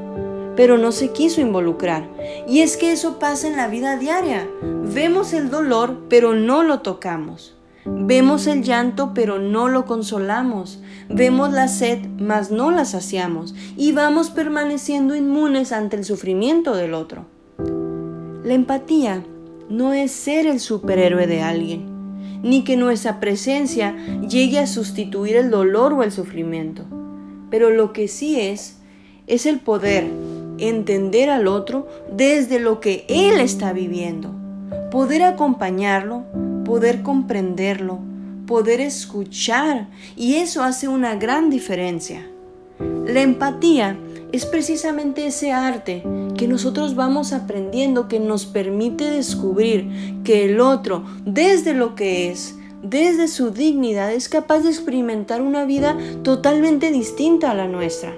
pero 0.56 0.78
no 0.78 0.90
se 0.90 1.10
quiso 1.10 1.42
involucrar. 1.42 2.08
Y 2.48 2.60
es 2.60 2.78
que 2.78 2.92
eso 2.92 3.18
pasa 3.18 3.46
en 3.46 3.56
la 3.56 3.68
vida 3.68 3.98
diaria. 3.98 4.48
Vemos 4.62 5.34
el 5.34 5.50
dolor, 5.50 5.98
pero 6.08 6.32
no 6.32 6.62
lo 6.62 6.80
tocamos. 6.80 7.53
Vemos 7.86 8.46
el 8.46 8.62
llanto, 8.62 9.12
pero 9.14 9.38
no 9.38 9.68
lo 9.68 9.84
consolamos. 9.84 10.80
Vemos 11.08 11.52
la 11.52 11.68
sed, 11.68 11.98
mas 12.18 12.50
no 12.50 12.70
la 12.70 12.84
saciamos. 12.84 13.54
Y 13.76 13.92
vamos 13.92 14.30
permaneciendo 14.30 15.14
inmunes 15.14 15.72
ante 15.72 15.96
el 15.96 16.04
sufrimiento 16.04 16.74
del 16.74 16.94
otro. 16.94 17.26
La 18.42 18.54
empatía 18.54 19.22
no 19.68 19.92
es 19.92 20.12
ser 20.12 20.46
el 20.46 20.60
superhéroe 20.60 21.26
de 21.26 21.42
alguien, 21.42 22.42
ni 22.42 22.64
que 22.64 22.76
nuestra 22.76 23.20
presencia 23.20 23.96
llegue 24.28 24.58
a 24.58 24.66
sustituir 24.66 25.36
el 25.36 25.50
dolor 25.50 25.92
o 25.92 26.02
el 26.02 26.12
sufrimiento. 26.12 26.84
Pero 27.50 27.70
lo 27.70 27.92
que 27.92 28.08
sí 28.08 28.40
es, 28.40 28.78
es 29.26 29.46
el 29.46 29.60
poder 29.60 30.06
entender 30.58 31.30
al 31.30 31.46
otro 31.46 31.88
desde 32.12 32.60
lo 32.60 32.80
que 32.80 33.04
él 33.08 33.40
está 33.40 33.72
viviendo, 33.72 34.30
poder 34.90 35.22
acompañarlo, 35.22 36.24
poder 36.64 37.02
comprenderlo, 37.02 37.98
poder 38.46 38.80
escuchar, 38.80 39.88
y 40.16 40.34
eso 40.36 40.62
hace 40.62 40.88
una 40.88 41.14
gran 41.16 41.50
diferencia. 41.50 42.26
La 43.06 43.22
empatía 43.22 43.96
es 44.32 44.46
precisamente 44.46 45.26
ese 45.26 45.52
arte 45.52 46.02
que 46.36 46.48
nosotros 46.48 46.96
vamos 46.96 47.32
aprendiendo 47.32 48.08
que 48.08 48.18
nos 48.18 48.46
permite 48.46 49.10
descubrir 49.10 50.22
que 50.24 50.46
el 50.46 50.60
otro, 50.60 51.04
desde 51.24 51.72
lo 51.74 51.94
que 51.94 52.30
es, 52.30 52.56
desde 52.82 53.28
su 53.28 53.50
dignidad, 53.50 54.12
es 54.12 54.28
capaz 54.28 54.60
de 54.60 54.70
experimentar 54.70 55.40
una 55.40 55.64
vida 55.64 55.96
totalmente 56.22 56.90
distinta 56.90 57.52
a 57.52 57.54
la 57.54 57.68
nuestra. 57.68 58.14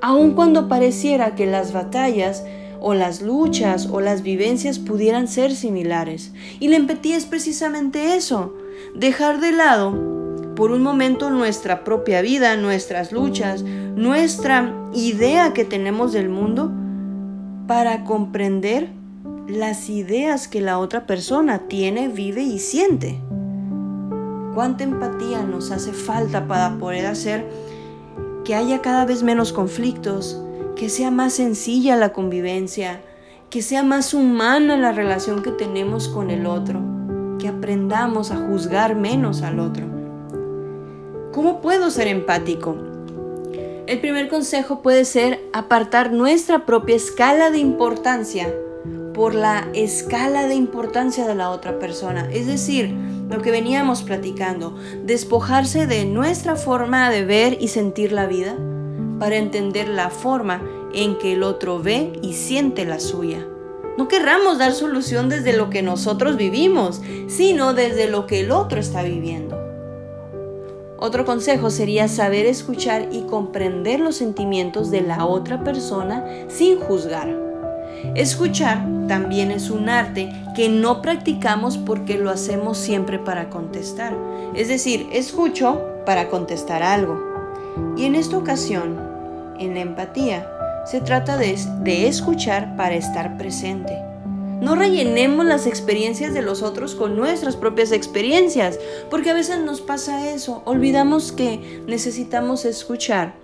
Aun 0.00 0.34
cuando 0.34 0.68
pareciera 0.68 1.34
que 1.34 1.46
las 1.46 1.72
batallas 1.72 2.44
o 2.82 2.94
las 2.94 3.22
luchas 3.22 3.88
o 3.90 4.00
las 4.00 4.22
vivencias 4.22 4.80
pudieran 4.80 5.28
ser 5.28 5.54
similares. 5.54 6.32
Y 6.58 6.68
la 6.68 6.76
empatía 6.76 7.16
es 7.16 7.26
precisamente 7.26 8.16
eso, 8.16 8.54
dejar 8.96 9.40
de 9.40 9.52
lado 9.52 9.92
por 10.56 10.72
un 10.72 10.82
momento 10.82 11.30
nuestra 11.30 11.84
propia 11.84 12.20
vida, 12.22 12.56
nuestras 12.56 13.12
luchas, 13.12 13.62
nuestra 13.62 14.74
idea 14.92 15.52
que 15.52 15.64
tenemos 15.64 16.12
del 16.12 16.28
mundo 16.28 16.72
para 17.68 18.02
comprender 18.02 18.90
las 19.46 19.88
ideas 19.88 20.48
que 20.48 20.60
la 20.60 20.78
otra 20.78 21.06
persona 21.06 21.68
tiene, 21.68 22.08
vive 22.08 22.42
y 22.42 22.58
siente. 22.58 23.20
¿Cuánta 24.54 24.84
empatía 24.84 25.42
nos 25.44 25.70
hace 25.70 25.92
falta 25.92 26.46
para 26.48 26.78
poder 26.78 27.06
hacer 27.06 27.46
que 28.44 28.56
haya 28.56 28.82
cada 28.82 29.04
vez 29.04 29.22
menos 29.22 29.52
conflictos, 29.52 30.42
que 30.76 30.88
sea 30.88 31.10
más 31.10 31.34
sencilla 31.34 31.96
la 31.96 32.12
convivencia, 32.12 33.00
que 33.50 33.62
sea 33.62 33.82
más 33.82 34.14
humana 34.14 34.76
la 34.76 34.92
relación 34.92 35.42
que 35.42 35.50
tenemos 35.50 36.08
con 36.08 36.30
el 36.30 36.46
otro, 36.46 36.80
que 37.38 37.48
aprendamos 37.48 38.30
a 38.30 38.36
juzgar 38.36 38.96
menos 38.96 39.42
al 39.42 39.60
otro? 39.60 39.86
¿Cómo 41.32 41.60
puedo 41.60 41.90
ser 41.90 42.08
empático? 42.08 42.76
El 43.86 44.00
primer 44.00 44.28
consejo 44.28 44.80
puede 44.80 45.04
ser 45.04 45.40
apartar 45.52 46.12
nuestra 46.12 46.64
propia 46.64 46.96
escala 46.96 47.50
de 47.50 47.58
importancia 47.58 48.54
por 49.12 49.34
la 49.34 49.68
escala 49.74 50.46
de 50.46 50.54
importancia 50.54 51.26
de 51.26 51.34
la 51.34 51.50
otra 51.50 51.78
persona. 51.78 52.28
Es 52.32 52.46
decir, 52.46 52.94
lo 53.28 53.42
que 53.42 53.50
veníamos 53.50 54.02
platicando, 54.02 54.76
despojarse 55.04 55.86
de 55.86 56.04
nuestra 56.04 56.56
forma 56.56 57.10
de 57.10 57.24
ver 57.24 57.58
y 57.60 57.68
sentir 57.68 58.12
la 58.12 58.26
vida 58.26 58.56
para 59.22 59.36
entender 59.36 59.86
la 59.86 60.10
forma 60.10 60.60
en 60.92 61.16
que 61.16 61.34
el 61.34 61.44
otro 61.44 61.80
ve 61.80 62.12
y 62.22 62.32
siente 62.32 62.84
la 62.84 62.98
suya. 62.98 63.46
No 63.96 64.08
querramos 64.08 64.58
dar 64.58 64.72
solución 64.72 65.28
desde 65.28 65.52
lo 65.52 65.70
que 65.70 65.80
nosotros 65.80 66.36
vivimos, 66.36 67.00
sino 67.28 67.72
desde 67.72 68.10
lo 68.10 68.26
que 68.26 68.40
el 68.40 68.50
otro 68.50 68.80
está 68.80 69.04
viviendo. 69.04 69.56
Otro 70.98 71.24
consejo 71.24 71.70
sería 71.70 72.08
saber 72.08 72.46
escuchar 72.46 73.10
y 73.12 73.20
comprender 73.20 74.00
los 74.00 74.16
sentimientos 74.16 74.90
de 74.90 75.02
la 75.02 75.24
otra 75.24 75.62
persona 75.62 76.26
sin 76.48 76.80
juzgar. 76.80 77.32
Escuchar 78.16 78.84
también 79.06 79.52
es 79.52 79.70
un 79.70 79.88
arte 79.88 80.32
que 80.56 80.68
no 80.68 81.00
practicamos 81.00 81.78
porque 81.78 82.18
lo 82.18 82.28
hacemos 82.28 82.76
siempre 82.76 83.20
para 83.20 83.50
contestar. 83.50 84.16
Es 84.56 84.66
decir, 84.66 85.06
escucho 85.12 85.80
para 86.04 86.28
contestar 86.28 86.82
algo. 86.82 87.22
Y 87.96 88.04
en 88.04 88.16
esta 88.16 88.36
ocasión, 88.36 89.11
en 89.58 89.74
la 89.74 89.80
empatía, 89.80 90.48
se 90.86 91.00
trata 91.00 91.36
de, 91.36 91.56
escuchar 92.06 92.76
para 92.76 92.94
estar 92.94 93.36
presente. 93.36 93.96
No 94.60 94.76
rellenemos 94.76 95.44
las 95.44 95.66
experiencias 95.66 96.34
de 96.34 96.42
los 96.42 96.62
otros 96.62 96.94
con 96.94 97.16
nuestras 97.16 97.56
propias 97.56 97.92
experiencias, 97.92 98.78
porque 99.10 99.30
a 99.30 99.34
veces 99.34 99.58
nos 99.60 99.80
pasa 99.80 100.30
eso, 100.30 100.62
olvidamos 100.64 101.32
que 101.32 101.82
necesitamos 101.86 102.64
escuchar. 102.64 103.34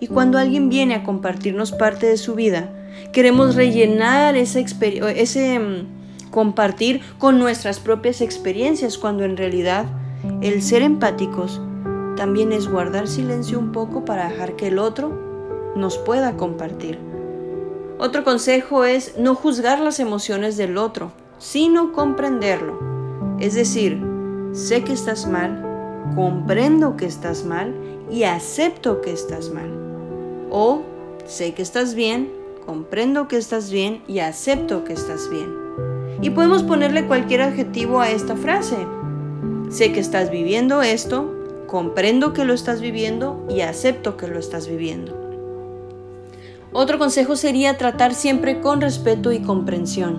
Y 0.00 0.08
cuando 0.08 0.38
alguien 0.38 0.68
viene 0.68 0.94
a 0.94 1.04
compartirnos 1.04 1.72
parte 1.72 2.06
de 2.06 2.16
su 2.16 2.34
vida, 2.34 2.68
Queremos 3.12 3.54
rellenar 3.54 4.36
ese, 4.36 4.64
ese 5.16 5.58
mm, 5.58 6.30
compartir 6.30 7.00
con 7.18 7.38
nuestras 7.38 7.80
propias 7.80 8.20
experiencias 8.20 8.98
cuando 8.98 9.24
en 9.24 9.36
realidad 9.36 9.86
el 10.40 10.62
ser 10.62 10.82
empáticos 10.82 11.60
también 12.16 12.52
es 12.52 12.68
guardar 12.68 13.08
silencio 13.08 13.58
un 13.58 13.72
poco 13.72 14.04
para 14.04 14.28
dejar 14.28 14.56
que 14.56 14.68
el 14.68 14.78
otro 14.78 15.23
nos 15.76 15.98
pueda 15.98 16.36
compartir. 16.36 16.98
Otro 17.98 18.24
consejo 18.24 18.84
es 18.84 19.16
no 19.18 19.34
juzgar 19.34 19.80
las 19.80 20.00
emociones 20.00 20.56
del 20.56 20.78
otro, 20.78 21.12
sino 21.38 21.92
comprenderlo. 21.92 22.78
Es 23.38 23.54
decir, 23.54 24.00
sé 24.52 24.82
que 24.84 24.92
estás 24.92 25.26
mal, 25.26 25.64
comprendo 26.14 26.96
que 26.96 27.06
estás 27.06 27.44
mal 27.44 27.74
y 28.10 28.24
acepto 28.24 29.00
que 29.00 29.12
estás 29.12 29.50
mal. 29.50 29.70
O 30.50 30.82
sé 31.24 31.54
que 31.54 31.62
estás 31.62 31.94
bien, 31.94 32.30
comprendo 32.66 33.28
que 33.28 33.36
estás 33.36 33.70
bien 33.70 34.02
y 34.06 34.18
acepto 34.20 34.84
que 34.84 34.92
estás 34.92 35.30
bien. 35.30 35.52
Y 36.20 36.30
podemos 36.30 36.62
ponerle 36.62 37.06
cualquier 37.06 37.42
adjetivo 37.42 38.00
a 38.00 38.10
esta 38.10 38.36
frase. 38.36 38.86
Sé 39.70 39.92
que 39.92 40.00
estás 40.00 40.30
viviendo 40.30 40.82
esto, 40.82 41.32
comprendo 41.66 42.32
que 42.32 42.44
lo 42.44 42.54
estás 42.54 42.80
viviendo 42.80 43.44
y 43.48 43.60
acepto 43.60 44.16
que 44.16 44.28
lo 44.28 44.38
estás 44.38 44.68
viviendo. 44.68 45.23
Otro 46.76 46.98
consejo 46.98 47.36
sería 47.36 47.78
tratar 47.78 48.14
siempre 48.14 48.60
con 48.60 48.80
respeto 48.80 49.30
y 49.30 49.38
comprensión. 49.38 50.18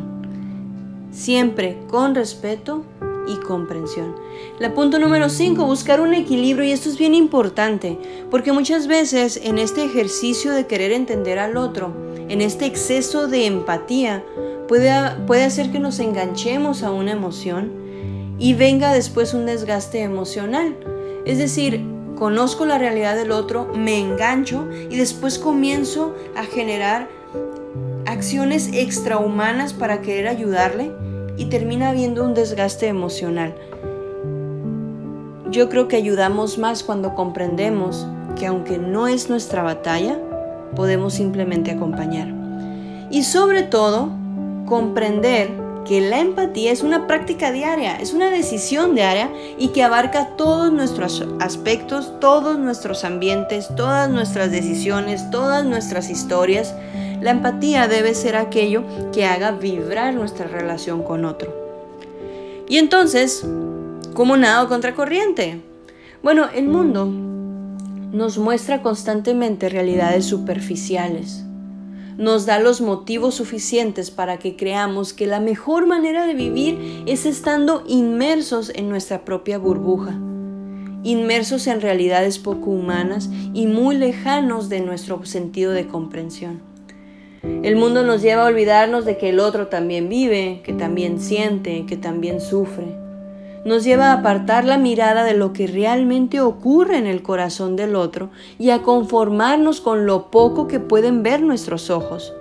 Siempre 1.12 1.78
con 1.90 2.16
respeto 2.16 2.86
y 3.28 3.36
comprensión. 3.46 4.16
La 4.58 4.74
punto 4.74 4.98
número 4.98 5.28
5, 5.28 5.66
buscar 5.66 6.00
un 6.00 6.14
equilibrio 6.14 6.66
y 6.66 6.72
esto 6.72 6.88
es 6.88 6.98
bien 6.98 7.14
importante 7.14 8.00
porque 8.32 8.54
muchas 8.54 8.88
veces 8.88 9.38
en 9.44 9.60
este 9.60 9.84
ejercicio 9.84 10.54
de 10.54 10.66
querer 10.66 10.94
entender 10.94 11.40
al 11.40 11.58
otro, 11.58 11.94
en 12.30 12.40
este 12.40 12.66
exceso 12.68 13.28
de 13.28 13.48
empatía, 13.48 14.24
puede, 14.70 14.94
puede 15.28 15.44
hacer 15.44 15.74
que 15.74 15.80
nos 15.80 16.00
enganchemos 16.00 16.84
a 16.84 16.92
una 16.92 17.12
emoción 17.12 18.36
y 18.40 18.54
venga 18.54 18.94
después 18.94 19.34
un 19.34 19.46
desgaste 19.46 20.04
emocional. 20.04 20.78
Es 21.26 21.38
decir, 21.38 21.95
conozco 22.16 22.66
la 22.66 22.78
realidad 22.78 23.16
del 23.16 23.32
otro, 23.32 23.72
me 23.76 24.00
engancho 24.00 24.68
y 24.90 24.96
después 24.96 25.40
comienzo 25.40 26.16
a 26.36 26.44
generar 26.44 27.08
acciones 28.06 28.70
extrahumanas 28.74 29.74
para 29.74 30.02
querer 30.02 30.28
ayudarle 30.28 30.92
y 31.38 31.46
termina 31.46 31.90
habiendo 31.90 32.24
un 32.24 32.34
desgaste 32.34 32.88
emocional. 32.88 33.54
Yo 35.52 35.70
creo 35.70 35.88
que 35.88 35.96
ayudamos 35.96 36.58
más 36.58 36.84
cuando 36.84 37.16
comprendemos 37.16 38.08
que 38.36 38.46
aunque 38.48 38.78
no 38.78 39.08
es 39.08 39.30
nuestra 39.30 39.64
batalla, 39.64 40.20
podemos 40.76 41.14
simplemente 41.14 41.72
acompañar. 41.72 42.34
Y 43.10 43.24
sobre 43.24 43.64
todo, 43.64 44.10
comprender 44.66 45.65
que 45.88 46.02
la 46.02 46.20
empatía 46.20 46.72
es 46.72 46.82
una 46.82 47.08
práctica 47.08 47.52
diaria, 47.52 47.96
es 47.98 48.14
una 48.14 48.30
decisión 48.30 48.96
diaria 48.96 49.32
y 49.58 49.70
que 49.70 49.84
abarca 49.84 50.36
todos 50.36 50.74
nuestros 50.74 51.24
aspectos, 51.40 52.20
todos 52.20 52.58
nuestros 52.60 53.04
ambientes, 53.04 53.70
todas 53.76 54.10
nuestras 54.10 54.52
decisiones, 54.52 55.30
todas 55.32 55.64
nuestras 55.64 56.10
historias. 56.10 56.76
La 57.22 57.32
empatía 57.32 57.88
debe 57.88 58.14
ser 58.14 58.36
aquello 58.36 58.84
que 59.14 59.26
haga 59.26 59.52
vibrar 59.52 60.14
nuestra 60.14 60.48
relación 60.48 61.04
con 61.04 61.24
otro. 61.24 61.54
Y 62.68 62.78
entonces, 62.78 63.46
¿cómo 64.14 64.38
nado 64.38 64.68
contracorriente? 64.68 65.62
Bueno, 66.24 66.50
el 66.54 66.68
mundo 66.68 67.06
nos 67.06 68.38
muestra 68.38 68.82
constantemente 68.82 69.70
realidades 69.70 70.26
superficiales. 70.26 71.45
Nos 72.18 72.46
da 72.46 72.60
los 72.60 72.82
motivos 72.82 73.36
suficientes 73.36 74.10
para 74.10 74.38
que 74.38 74.56
creamos 74.56 75.14
que 75.14 75.28
la 75.28 75.40
mejor 75.40 75.86
manera 75.86 76.26
de 76.26 76.34
vivir 76.34 77.04
es 77.06 77.26
estando 77.26 77.84
inmersos 77.88 78.72
en 78.74 78.90
nuestra 78.90 79.26
propia 79.26 79.58
burbuja, 79.58 80.18
inmersos 81.04 81.68
en 81.68 81.82
realidades 81.82 82.40
poco 82.40 82.72
humanas 82.72 83.30
y 83.54 83.68
muy 83.68 83.98
lejanos 83.98 84.70
de 84.70 84.80
nuestro 84.80 85.26
sentido 85.26 85.72
de 85.72 85.88
comprensión. 85.88 86.62
El 87.44 87.76
mundo 87.76 88.04
nos 88.04 88.22
lleva 88.22 88.44
a 88.44 88.48
olvidarnos 88.48 89.06
de 89.06 89.18
que 89.18 89.30
el 89.30 89.40
otro 89.40 89.68
también 89.68 90.10
vive, 90.10 90.62
que 90.64 90.74
también 90.74 91.20
siente, 91.20 91.86
que 91.86 91.98
también 91.98 92.42
sufre 92.42 93.05
nos 93.66 93.84
lleva 93.84 94.12
a 94.12 94.14
apartar 94.14 94.64
la 94.64 94.78
mirada 94.78 95.24
de 95.24 95.34
lo 95.34 95.52
que 95.52 95.68
realmente 95.68 96.40
ocurre 96.40 96.98
en 96.98 97.08
el 97.08 97.24
corazón 97.24 97.76
del 97.76 97.96
otro 97.96 98.30
y 98.60 98.70
a 98.70 98.84
conformarnos 98.84 99.82
con 99.82 100.06
lo 100.06 100.30
poco 100.30 100.68
que 100.68 100.80
pueden 100.80 101.24
ver 101.24 101.42
nuestros 101.42 101.90
ojos. 101.90 102.34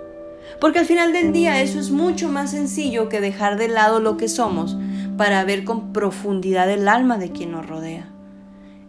Porque 0.61 0.79
al 0.79 0.85
final 0.85 1.11
del 1.11 1.33
día 1.33 1.61
eso 1.61 1.79
es 1.79 1.89
mucho 1.89 2.29
más 2.29 2.51
sencillo 2.51 3.09
que 3.09 3.19
dejar 3.19 3.57
de 3.57 3.67
lado 3.67 3.99
lo 3.99 4.17
que 4.17 4.29
somos 4.29 4.77
para 5.17 5.43
ver 5.43 5.65
con 5.65 5.91
profundidad 5.91 6.69
el 6.69 6.87
alma 6.87 7.17
de 7.17 7.31
quien 7.31 7.51
nos 7.51 7.67
rodea. 7.67 8.07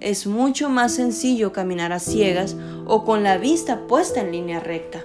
Es 0.00 0.26
mucho 0.26 0.68
más 0.68 0.92
sencillo 0.92 1.52
caminar 1.52 1.92
a 1.92 1.98
ciegas 1.98 2.54
o 2.84 3.04
con 3.04 3.22
la 3.22 3.38
vista 3.38 3.86
puesta 3.86 4.20
en 4.20 4.30
línea 4.30 4.60
recta 4.60 5.02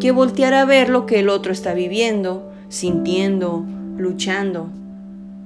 que 0.00 0.12
voltear 0.12 0.54
a 0.54 0.64
ver 0.64 0.90
lo 0.90 1.06
que 1.06 1.18
el 1.18 1.28
otro 1.28 1.52
está 1.52 1.74
viviendo, 1.74 2.52
sintiendo, 2.68 3.64
luchando, 3.96 4.68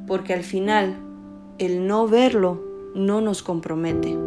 porque 0.06 0.34
al 0.34 0.42
final 0.42 0.96
el 1.66 1.86
no 1.86 2.08
verlo 2.08 2.60
no 2.94 3.20
nos 3.20 3.42
compromete. 3.42 4.18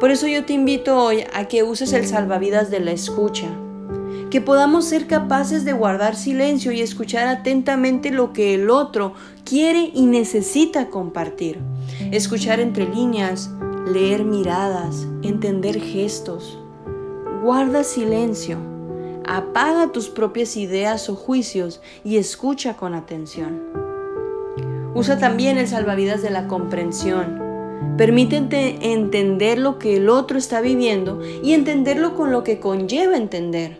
Por 0.00 0.10
eso 0.10 0.26
yo 0.26 0.44
te 0.44 0.52
invito 0.52 1.00
hoy 1.00 1.24
a 1.32 1.46
que 1.46 1.62
uses 1.62 1.92
el 1.92 2.06
salvavidas 2.06 2.70
de 2.70 2.80
la 2.80 2.90
escucha, 2.90 3.46
que 4.30 4.40
podamos 4.40 4.84
ser 4.84 5.06
capaces 5.06 5.64
de 5.64 5.72
guardar 5.72 6.16
silencio 6.16 6.72
y 6.72 6.80
escuchar 6.80 7.28
atentamente 7.28 8.10
lo 8.10 8.32
que 8.32 8.54
el 8.54 8.68
otro 8.68 9.14
quiere 9.44 9.90
y 9.94 10.06
necesita 10.06 10.90
compartir. 10.90 11.60
Escuchar 12.10 12.58
entre 12.58 12.88
líneas, 12.88 13.50
leer 13.86 14.24
miradas, 14.24 15.06
entender 15.22 15.80
gestos. 15.80 16.58
Guarda 17.42 17.84
silencio, 17.84 18.58
apaga 19.24 19.92
tus 19.92 20.08
propias 20.08 20.56
ideas 20.56 21.08
o 21.08 21.14
juicios 21.14 21.80
y 22.02 22.16
escucha 22.16 22.76
con 22.76 22.94
atención. 22.94 23.83
Usa 24.94 25.18
también 25.18 25.58
el 25.58 25.66
salvavidas 25.66 26.22
de 26.22 26.30
la 26.30 26.46
comprensión. 26.46 27.42
Permítete 27.96 28.92
entender 28.92 29.58
lo 29.58 29.78
que 29.78 29.96
el 29.96 30.08
otro 30.08 30.38
está 30.38 30.60
viviendo 30.60 31.20
y 31.42 31.52
entenderlo 31.52 32.14
con 32.14 32.30
lo 32.30 32.44
que 32.44 32.60
conlleva 32.60 33.16
entender, 33.16 33.78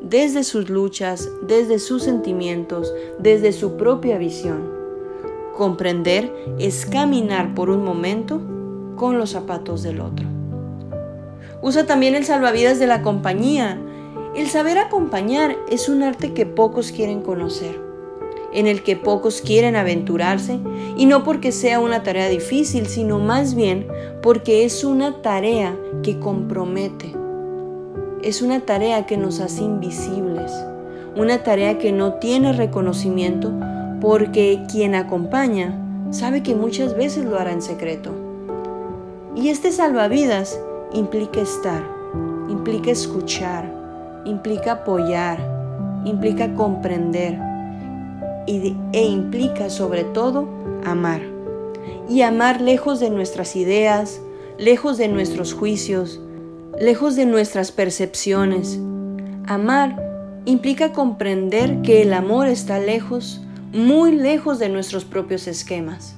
desde 0.00 0.44
sus 0.44 0.70
luchas, 0.70 1.28
desde 1.46 1.80
sus 1.80 2.04
sentimientos, 2.04 2.94
desde 3.18 3.52
su 3.52 3.76
propia 3.76 4.18
visión. 4.18 4.70
Comprender 5.56 6.32
es 6.58 6.86
caminar 6.86 7.54
por 7.54 7.68
un 7.68 7.84
momento 7.84 8.40
con 8.96 9.18
los 9.18 9.30
zapatos 9.30 9.82
del 9.82 10.00
otro. 10.00 10.26
Usa 11.60 11.86
también 11.86 12.14
el 12.14 12.24
salvavidas 12.24 12.78
de 12.78 12.86
la 12.86 13.02
compañía. 13.02 13.80
El 14.36 14.48
saber 14.48 14.78
acompañar 14.78 15.56
es 15.68 15.88
un 15.88 16.02
arte 16.02 16.32
que 16.32 16.46
pocos 16.46 16.90
quieren 16.90 17.20
conocer, 17.20 17.80
en 18.52 18.66
el 18.66 18.82
que 18.82 18.96
pocos 18.96 19.40
quieren 19.40 19.76
aventurarse, 19.76 20.58
y 20.96 21.06
no 21.06 21.24
porque 21.24 21.52
sea 21.52 21.80
una 21.80 22.02
tarea 22.02 22.28
difícil, 22.28 22.86
sino 22.86 23.18
más 23.18 23.54
bien 23.54 23.86
porque 24.22 24.64
es 24.64 24.84
una 24.84 25.22
tarea 25.22 25.76
que 26.02 26.18
compromete. 26.18 27.12
Es 28.22 28.42
una 28.42 28.60
tarea 28.60 29.06
que 29.06 29.16
nos 29.16 29.40
hace 29.40 29.62
invisibles, 29.62 30.52
una 31.16 31.42
tarea 31.42 31.78
que 31.78 31.92
no 31.92 32.14
tiene 32.14 32.52
reconocimiento 32.52 33.52
porque 34.00 34.62
quien 34.70 34.94
acompaña 34.94 35.78
sabe 36.10 36.42
que 36.42 36.54
muchas 36.54 36.96
veces 36.96 37.24
lo 37.24 37.38
hará 37.38 37.52
en 37.52 37.62
secreto. 37.62 38.10
Y 39.34 39.48
este 39.48 39.72
salvavidas 39.72 40.60
implica 40.92 41.40
estar, 41.40 41.82
implica 42.48 42.90
escuchar, 42.90 43.64
implica 44.24 44.72
apoyar, 44.72 45.38
implica 46.04 46.54
comprender 46.54 47.38
e 48.46 49.04
implica 49.04 49.70
sobre 49.70 50.04
todo 50.04 50.48
amar. 50.84 51.22
Y 52.08 52.22
amar 52.22 52.60
lejos 52.60 53.00
de 53.00 53.10
nuestras 53.10 53.56
ideas, 53.56 54.20
lejos 54.58 54.98
de 54.98 55.08
nuestros 55.08 55.54
juicios, 55.54 56.20
lejos 56.78 57.16
de 57.16 57.26
nuestras 57.26 57.72
percepciones. 57.72 58.78
Amar 59.46 60.00
implica 60.44 60.92
comprender 60.92 61.82
que 61.82 62.02
el 62.02 62.12
amor 62.12 62.48
está 62.48 62.78
lejos 62.78 63.40
muy 63.72 64.12
lejos 64.12 64.58
de 64.58 64.68
nuestros 64.68 65.04
propios 65.04 65.46
esquemas. 65.46 66.14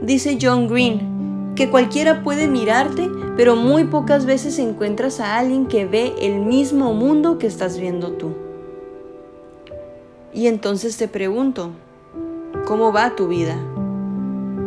Dice 0.00 0.36
John 0.40 0.66
Green 0.66 1.54
que 1.54 1.70
cualquiera 1.70 2.22
puede 2.24 2.48
mirarte, 2.48 3.08
pero 3.36 3.56
muy 3.56 3.84
pocas 3.84 4.26
veces 4.26 4.58
encuentras 4.58 5.20
a 5.20 5.38
alguien 5.38 5.66
que 5.66 5.84
ve 5.84 6.14
el 6.20 6.40
mismo 6.40 6.94
mundo 6.94 7.38
que 7.38 7.46
estás 7.46 7.78
viendo 7.78 8.12
tú. 8.12 8.34
Y 10.34 10.46
entonces 10.46 10.96
te 10.96 11.08
pregunto, 11.08 11.72
¿cómo 12.64 12.90
va 12.90 13.14
tu 13.14 13.28
vida? 13.28 13.54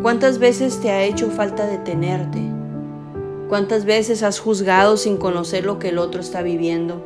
¿Cuántas 0.04 0.38
veces 0.38 0.80
te 0.80 0.92
ha 0.92 1.04
hecho 1.04 1.32
falta 1.32 1.66
detenerte? 1.66 2.40
¿Cuántas 3.50 3.84
veces 3.84 4.22
has 4.22 4.40
juzgado 4.40 4.96
sin 4.96 5.18
conocer 5.18 5.66
lo 5.66 5.80
que 5.80 5.90
el 5.90 5.98
otro 5.98 6.22
está 6.22 6.44
viviendo? 6.44 7.04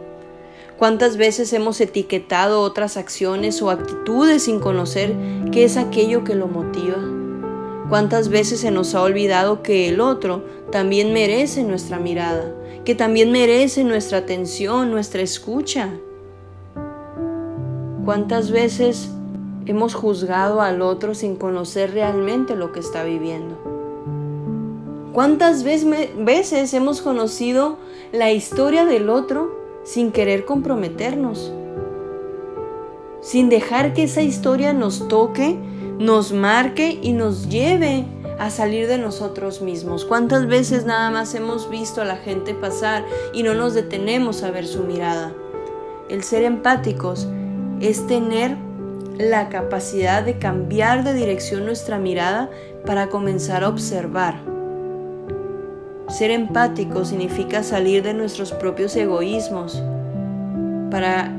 ¿Cuántas 0.78 1.16
veces 1.16 1.54
hemos 1.54 1.80
etiquetado 1.80 2.60
otras 2.60 2.98
acciones 2.98 3.62
o 3.62 3.70
actitudes 3.70 4.44
sin 4.44 4.60
conocer 4.60 5.16
qué 5.54 5.64
es 5.64 5.78
aquello 5.78 6.26
que 6.26 6.36
lo 6.36 6.50
motiva? 6.50 6.98
¿Cuántas 7.88 8.28
veces 8.28 8.60
se 8.60 8.72
nos 8.72 8.94
ha 8.94 9.02
olvidado 9.02 9.64
que 9.64 9.88
el 9.88 10.02
otro 10.02 10.44
también 10.70 11.14
merece 11.14 11.64
nuestra 11.64 11.98
mirada, 11.98 12.54
que 12.84 12.94
también 12.94 13.32
merece 13.32 13.86
nuestra 13.86 14.18
atención, 14.18 14.92
nuestra 14.92 15.22
escucha? 15.22 15.94
¿Cuántas 18.10 18.50
veces 18.50 19.12
hemos 19.68 19.94
juzgado 19.94 20.62
al 20.62 20.82
otro 20.82 21.14
sin 21.14 21.36
conocer 21.36 21.92
realmente 21.92 22.56
lo 22.56 22.72
que 22.72 22.80
está 22.80 23.04
viviendo? 23.04 23.56
¿Cuántas 25.14 25.64
veces 25.64 26.74
hemos 26.74 27.04
conocido 27.04 27.78
la 28.12 28.32
historia 28.32 28.86
del 28.86 29.12
otro 29.12 29.56
sin 29.84 30.12
querer 30.12 30.46
comprometernos, 30.46 31.54
sin 33.22 33.48
dejar 33.48 33.94
que 33.94 34.06
esa 34.06 34.24
historia 34.24 34.74
nos 34.74 35.08
toque, 35.08 35.56
nos 36.00 36.32
marque 36.32 36.98
y 37.00 37.12
nos 37.12 37.48
lleve 37.48 38.06
a 38.40 38.50
salir 38.50 38.88
de 38.88 38.98
nosotros 38.98 39.62
mismos. 39.62 40.04
¿Cuántas 40.04 40.48
veces 40.48 40.84
nada 40.84 41.12
más 41.12 41.36
hemos 41.36 41.70
visto 41.70 42.02
a 42.02 42.06
la 42.06 42.18
gente 42.18 42.56
pasar 42.56 43.06
y 43.34 43.44
no 43.44 43.54
nos 43.54 43.76
detenemos 43.76 44.42
a 44.42 44.50
ver 44.50 44.66
su 44.66 44.82
mirada? 44.82 45.32
El 46.10 46.24
ser 46.24 46.42
empáticos 46.42 47.28
es 47.80 48.08
tener 48.08 48.58
la 49.18 49.50
capacidad 49.50 50.24
de 50.24 50.38
cambiar 50.38 51.04
de 51.04 51.14
dirección 51.14 51.66
nuestra 51.66 51.98
mirada 51.98 52.50
para 52.86 53.10
comenzar 53.10 53.64
a 53.64 53.70
observar 53.70 54.36
ser 56.10 56.32
empático 56.32 57.06
significa 57.06 57.62
salir 57.62 58.02
de 58.02 58.14
nuestros 58.14 58.52
propios 58.52 58.96
egoísmos 58.96 59.82
para 60.90 61.32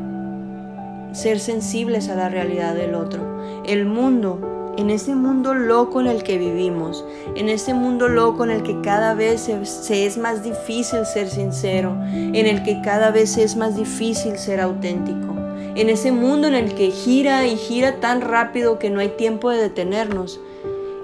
ser 1.12 1.40
sensibles 1.40 2.08
a 2.08 2.14
la 2.14 2.28
realidad 2.28 2.74
del 2.74 2.94
otro. 2.94 3.20
El 3.66 3.84
mundo, 3.84 4.74
en 4.78 4.90
ese 4.90 5.16
mundo 5.16 5.54
loco 5.54 6.00
en 6.00 6.06
el 6.06 6.22
que 6.22 6.38
vivimos, 6.38 7.04
en 7.34 7.48
ese 7.48 7.74
mundo 7.74 8.08
loco 8.08 8.44
en 8.44 8.50
el 8.50 8.62
que 8.62 8.80
cada 8.80 9.14
vez 9.14 9.50
se, 9.64 10.06
es 10.06 10.16
más 10.16 10.44
difícil 10.44 11.04
ser 11.04 11.28
sincero, 11.28 11.96
en 12.12 12.46
el 12.46 12.62
que 12.62 12.80
cada 12.80 13.10
vez 13.10 13.36
es 13.38 13.56
más 13.56 13.76
difícil 13.76 14.38
ser 14.38 14.60
auténtico, 14.60 15.34
en 15.76 15.88
ese 15.88 16.12
mundo 16.12 16.48
en 16.48 16.54
el 16.54 16.74
que 16.74 16.90
gira 16.90 17.46
y 17.46 17.56
gira 17.56 18.00
tan 18.00 18.20
rápido 18.20 18.78
que 18.78 18.90
no 18.90 19.00
hay 19.00 19.10
tiempo 19.10 19.50
de 19.50 19.58
detenernos, 19.58 20.40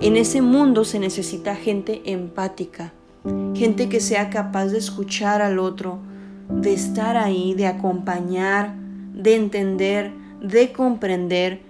en 0.00 0.16
ese 0.16 0.42
mundo 0.42 0.84
se 0.84 0.98
necesita 0.98 1.54
gente 1.56 2.02
empática 2.04 2.92
gente 3.54 3.88
que 3.88 4.00
sea 4.00 4.30
capaz 4.30 4.66
de 4.66 4.78
escuchar 4.78 5.42
al 5.42 5.58
otro, 5.58 5.98
de 6.48 6.72
estar 6.72 7.16
ahí, 7.16 7.54
de 7.54 7.66
acompañar, 7.66 8.74
de 9.14 9.34
entender, 9.34 10.12
de 10.40 10.72
comprender 10.72 11.60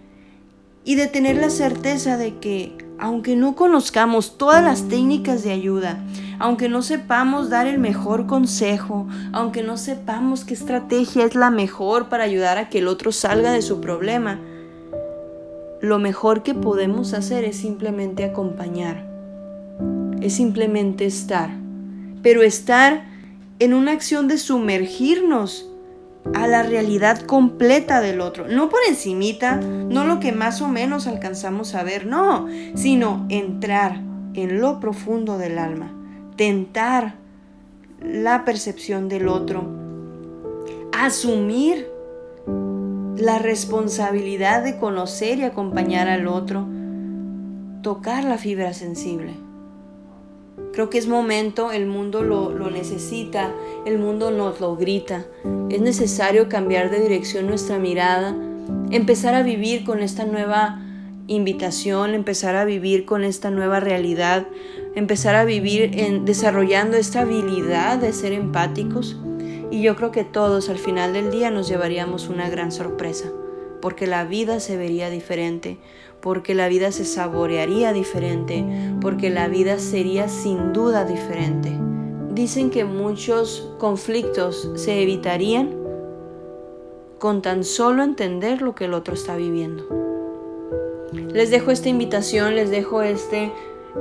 y 0.84 0.96
de 0.96 1.06
tener 1.06 1.36
la 1.36 1.50
certeza 1.50 2.16
de 2.16 2.38
que 2.38 2.76
aunque 2.98 3.36
no 3.36 3.54
conozcamos 3.54 4.38
todas 4.38 4.62
las 4.62 4.88
técnicas 4.88 5.44
de 5.44 5.52
ayuda, 5.52 6.02
aunque 6.38 6.68
no 6.68 6.82
sepamos 6.82 7.50
dar 7.50 7.66
el 7.66 7.78
mejor 7.78 8.26
consejo, 8.26 9.06
aunque 9.32 9.62
no 9.62 9.76
sepamos 9.76 10.44
qué 10.44 10.54
estrategia 10.54 11.24
es 11.24 11.34
la 11.34 11.50
mejor 11.50 12.08
para 12.08 12.24
ayudar 12.24 12.58
a 12.58 12.68
que 12.68 12.78
el 12.78 12.88
otro 12.88 13.12
salga 13.12 13.52
de 13.52 13.62
su 13.62 13.80
problema, 13.80 14.38
lo 15.80 15.98
mejor 15.98 16.42
que 16.42 16.54
podemos 16.54 17.12
hacer 17.12 17.44
es 17.44 17.56
simplemente 17.56 18.24
acompañar, 18.24 19.06
es 20.20 20.34
simplemente 20.34 21.06
estar. 21.06 21.50
Pero 22.22 22.42
estar 22.42 23.04
en 23.58 23.74
una 23.74 23.92
acción 23.92 24.26
de 24.28 24.38
sumergirnos 24.38 25.70
a 26.34 26.46
la 26.48 26.62
realidad 26.62 27.20
completa 27.20 28.00
del 28.00 28.20
otro, 28.20 28.48
no 28.48 28.68
por 28.68 28.80
encimita, 28.88 29.56
no 29.56 30.04
lo 30.04 30.18
que 30.18 30.32
más 30.32 30.60
o 30.60 30.68
menos 30.68 31.06
alcanzamos 31.06 31.74
a 31.74 31.84
ver, 31.84 32.06
no, 32.06 32.46
sino 32.74 33.26
entrar 33.28 34.00
en 34.34 34.60
lo 34.60 34.80
profundo 34.80 35.38
del 35.38 35.58
alma, 35.58 35.92
tentar 36.36 37.14
la 38.00 38.44
percepción 38.44 39.08
del 39.08 39.28
otro, 39.28 39.64
asumir 40.92 41.88
la 43.16 43.38
responsabilidad 43.38 44.62
de 44.62 44.78
conocer 44.78 45.38
y 45.38 45.44
acompañar 45.44 46.08
al 46.08 46.28
otro, 46.28 46.66
tocar 47.82 48.24
la 48.24 48.38
fibra 48.38 48.74
sensible. 48.74 49.34
Creo 50.72 50.90
que 50.90 50.98
es 50.98 51.06
momento, 51.06 51.72
el 51.72 51.86
mundo 51.86 52.22
lo, 52.22 52.70
necesita, 52.70 53.54
el 53.86 53.98
mundo 53.98 54.30
nos 54.30 54.60
lo 54.60 54.76
grita. 54.76 55.24
Es 55.70 55.80
necesario 55.80 56.48
cambiar 56.48 56.90
de 56.90 57.00
dirección 57.00 57.46
nuestra 57.46 57.78
mirada, 57.78 58.36
empezar 58.90 59.34
a 59.34 59.42
vivir 59.42 59.84
con 59.84 60.00
esta 60.00 60.26
nueva 60.26 60.82
invitación, 61.28 62.14
empezar 62.14 62.56
a 62.56 62.64
vivir 62.64 63.06
con 63.06 63.24
esta 63.24 63.50
nueva 63.50 63.80
realidad, 63.80 64.46
empezar 64.96 65.36
a 65.36 65.44
vivir 65.44 66.22
desarrollando 66.24 66.96
esta 66.96 67.20
habilidad 67.20 67.98
de 67.98 68.12
ser 68.12 68.32
empáticos. 68.32 69.16
Y 69.70 69.82
yo 69.82 69.94
creo 69.94 70.10
que 70.10 70.24
todos 70.24 70.70
al 70.70 70.78
final 70.78 71.12
del 71.12 71.30
día 71.30 71.50
nos 71.50 71.68
llevaríamos 71.68 72.28
una 72.28 72.48
gran 72.48 72.72
sorpresa, 72.72 73.30
porque 73.82 74.06
la 74.06 74.24
vida 74.24 74.58
se 74.58 74.76
vería 74.76 75.10
diferente, 75.10 75.78
porque 76.20 76.54
la 76.54 76.68
vida 76.68 76.92
se 76.92 77.04
saborearía 77.04 77.92
diferente, 77.92 78.64
porque 79.02 79.28
la 79.28 79.48
vida 79.48 79.78
sería 79.78 80.28
sin 80.28 80.72
duda 80.72 81.04
diferente. 81.04 81.78
dicen 82.32 82.68
que 82.68 82.84
muchos 82.84 83.72
conflictos 83.78 84.70
se 84.74 85.02
evitarían 85.02 85.74
con 87.18 87.40
tan 87.40 87.64
solo 87.64 88.02
entender 88.02 88.60
lo 88.60 88.74
que 88.74 88.84
el 88.84 88.92
otro 88.92 89.14
está 89.14 89.36
viviendo. 89.36 89.86
Les 91.32 91.50
dejo 91.50 91.70
esta 91.70 91.88
invitación, 91.88 92.54
les 92.54 92.68
dejo 92.70 93.00
este 93.00 93.52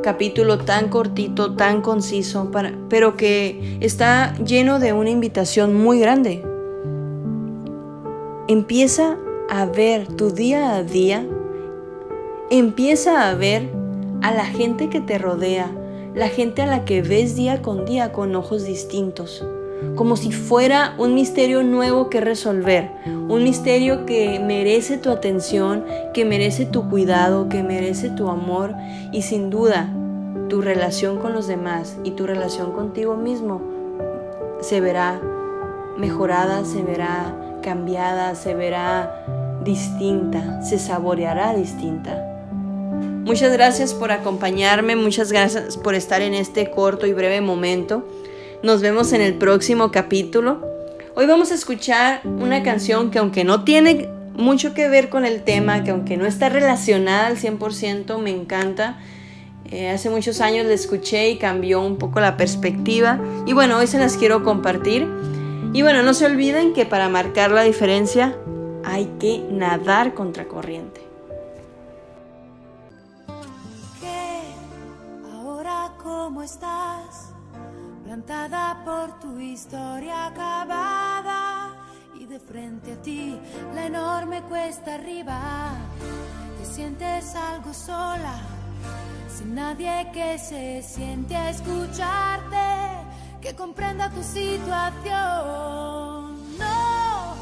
capítulo 0.04 0.60
tan 0.60 0.90
cortito, 0.90 1.56
tan 1.56 1.82
conciso, 1.82 2.52
pero 2.90 3.16
que 3.16 3.78
está 3.82 4.36
lleno 4.38 4.80
de 4.80 4.94
una 4.94 5.10
invitación 5.10 5.74
muy 5.74 6.00
grande. 6.00 6.44
Empieza 8.48 9.18
a 9.50 9.66
ver 9.66 10.08
tu 10.08 10.32
día 10.32 10.76
a 10.76 10.84
día, 10.84 11.26
empieza 12.50 13.30
a 13.30 13.36
ver 13.36 13.70
a 14.22 14.32
la 14.34 14.46
gente 14.46 14.90
que 14.90 15.02
te 15.02 15.18
rodea, 15.18 15.72
la 16.14 16.30
gente 16.30 16.62
a 16.62 16.68
la 16.68 16.86
que 16.86 17.02
ves 17.02 17.36
día 17.36 17.62
con 17.62 17.86
día 17.86 18.12
con 18.12 18.36
ojos 18.36 18.66
distintos, 18.66 19.46
como 19.96 20.16
si 20.18 20.32
fuera 20.32 20.96
un 20.98 21.14
misterio 21.14 21.64
nuevo 21.64 22.10
que 22.10 22.22
resolver, 22.22 22.92
un 23.06 23.44
misterio 23.44 24.06
que 24.06 24.40
merece 24.40 24.98
tu 24.98 25.10
atención, 25.10 25.86
que 26.14 26.26
merece 26.26 26.66
tu 26.66 26.90
cuidado, 26.90 27.50
que 27.50 27.64
merece 27.64 28.10
tu 28.10 28.30
amor 28.30 28.74
y 29.12 29.22
sin 29.22 29.50
duda 29.50 29.90
tu 30.50 30.62
relación 30.62 31.18
con 31.20 31.34
los 31.34 31.48
demás 31.48 31.98
y 32.04 32.12
tu 32.12 32.28
relación 32.28 32.72
contigo 32.72 33.16
mismo 33.16 33.62
se 34.62 34.82
verá 34.82 35.22
mejorada, 35.98 36.66
se 36.66 36.82
verá 36.82 37.36
cambiada, 37.62 38.36
se 38.36 38.54
verá 38.54 39.26
distinta, 39.64 40.62
se 40.62 40.80
saboreará 40.80 41.54
distinta. 41.56 42.32
Muchas 43.24 43.52
gracias 43.54 43.94
por 43.94 44.12
acompañarme, 44.12 44.96
muchas 44.96 45.32
gracias 45.32 45.78
por 45.78 45.96
estar 45.96 46.22
en 46.22 46.36
este 46.36 46.70
corto 46.70 47.08
y 47.08 47.14
breve 47.14 47.42
momento. 47.42 48.04
Nos 48.64 48.82
vemos 48.82 49.14
en 49.14 49.22
el 49.22 49.36
próximo 49.36 49.92
capítulo. 49.92 50.66
Hoy 51.16 51.28
vamos 51.28 51.52
a 51.52 51.56
escuchar 51.56 52.22
una 52.26 52.64
canción 52.64 53.12
que 53.12 53.20
aunque 53.20 53.44
no 53.44 53.64
tiene 53.64 54.10
mucho 54.34 54.74
que 54.74 54.90
ver 54.90 55.10
con 55.10 55.26
el 55.26 55.44
tema, 55.44 55.84
que 55.84 55.92
aunque 55.92 56.18
no 56.18 56.26
está 56.26 56.50
relacionada 56.50 57.28
al 57.28 57.38
100%, 57.38 58.18
me 58.20 58.32
encanta. 58.32 58.98
Eh, 59.72 59.90
hace 59.90 60.10
muchos 60.10 60.42
años 60.42 60.66
la 60.66 60.74
escuché 60.74 61.30
y 61.30 61.38
cambió 61.38 61.82
un 61.82 61.98
poco 61.98 62.20
la 62.20 62.38
perspectiva. 62.38 63.20
Y 63.46 63.54
bueno, 63.54 63.78
hoy 63.78 63.88
se 63.88 64.00
las 64.00 64.18
quiero 64.18 64.44
compartir. 64.44 65.08
Y 65.74 65.82
bueno, 65.82 66.02
no 66.04 66.14
se 66.14 66.26
olviden 66.26 66.74
que 66.74 66.86
para 66.86 67.10
marcar 67.10 67.52
la 67.52 67.64
diferencia 67.64 68.36
hay 68.84 69.10
que 69.20 69.44
nadar 69.52 70.14
contra 70.14 70.46
corriente. 70.46 71.06
cómo 76.06 76.44
estás, 76.44 76.85
por 78.84 79.20
tu 79.20 79.40
historia 79.40 80.28
acabada 80.28 81.76
y 82.16 82.26
de 82.26 82.40
frente 82.40 82.94
a 82.94 83.02
ti 83.02 83.38
la 83.76 83.86
enorme 83.86 84.42
cuesta 84.44 84.96
arriba. 84.96 85.74
Te 86.58 86.66
sientes 86.66 87.36
algo 87.36 87.72
sola, 87.72 88.40
sin 89.30 89.54
nadie 89.54 90.10
que 90.12 90.40
se 90.40 90.82
siente 90.82 91.36
a 91.36 91.52
escucharte, 91.52 92.58
que 93.42 93.56
comprenda 93.56 94.10
tu 94.10 94.24
situación. 94.24 95.06
No 96.58 97.36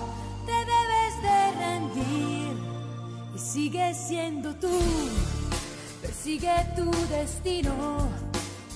te 0.45 0.51
debes 0.51 1.21
de 1.21 1.51
rendir 1.59 2.57
y 3.33 3.39
sigue 3.39 3.93
siendo 3.93 4.53
tú. 4.55 4.79
Persigue 6.01 6.53
tu 6.75 6.91
destino 7.07 8.32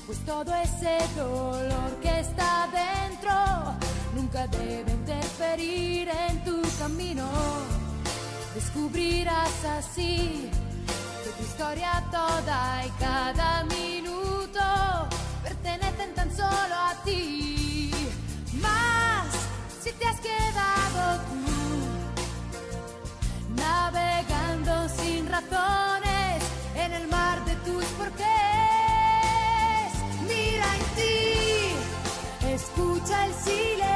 pues 0.08 0.20
todo 0.20 0.56
ese 0.56 0.98
dolor 1.18 2.00
que 2.02 2.22
está 2.22 2.70
dentro 2.72 3.30
nunca 4.16 4.48
debe 4.48 4.90
interferir 4.94 6.10
en 6.30 6.44
tu 6.46 6.62
camino. 6.80 7.28
Descubrirás 8.56 9.66
así 9.78 10.50
que 11.24 11.30
tu 11.38 11.44
historia 11.44 12.02
toda 12.10 12.86
y 12.86 12.90
cada 12.92 13.66
minuto 13.66 14.62
pertenecen 15.44 16.14
tan 16.16 16.34
solo 16.34 16.76
a 16.90 16.96
ti. 17.04 17.92
Más 18.62 19.28
si 19.84 19.92
te 19.92 20.06
has 20.08 20.20
quedado 20.22 21.22
tú 21.28 21.42
navegando 23.62 24.88
sin 24.88 25.28
razones 25.28 25.77
escucha 33.08 33.26
el 33.26 33.34
silencio, 33.36 33.87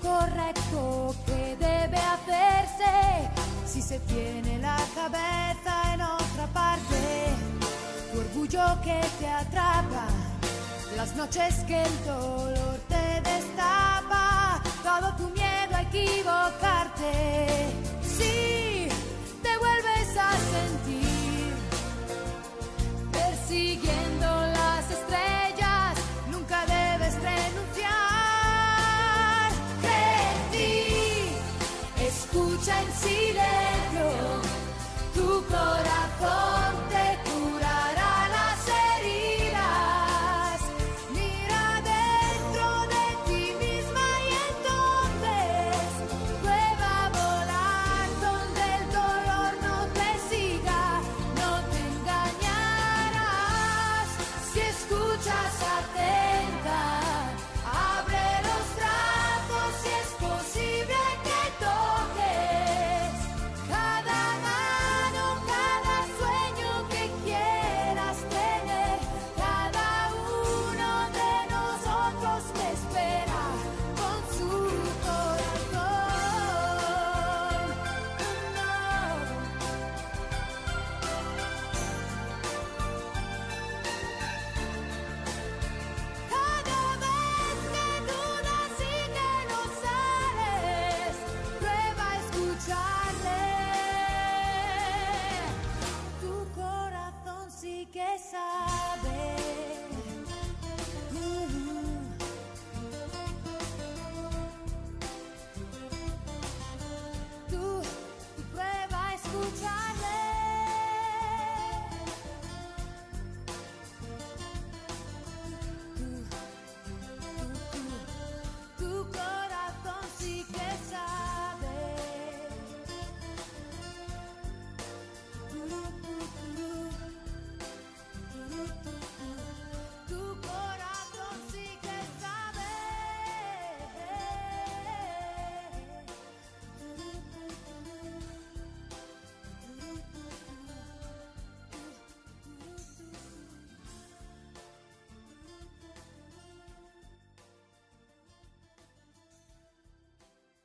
correcto 0.00 1.14
que 1.26 1.56
debe 1.56 1.98
hacerse 1.98 3.30
si 3.66 3.80
se 3.82 3.98
tiene 4.00 4.58
la 4.58 4.76
cabeza 4.94 5.94
en 5.94 6.00
otra 6.02 6.46
parte. 6.52 7.28
Tu 8.12 8.18
orgullo 8.18 8.64
que 8.82 9.00
te 9.18 9.28
atrapa, 9.28 10.06
las 10.96 11.14
noches 11.16 11.54
que 11.66 11.82
el 11.82 12.04
dolor 12.04 12.78
te 12.88 13.20
destapa, 13.30 14.60
todo 14.82 15.14
tu 15.16 15.28
miedo 15.30 15.76
a 15.76 15.82
equivocarte. 15.82 17.12
Si 18.02 18.88
te 19.42 19.58
vuelves 19.58 20.16
a 20.16 20.30
sentir 20.54 21.54
persiguiendo 23.12 24.19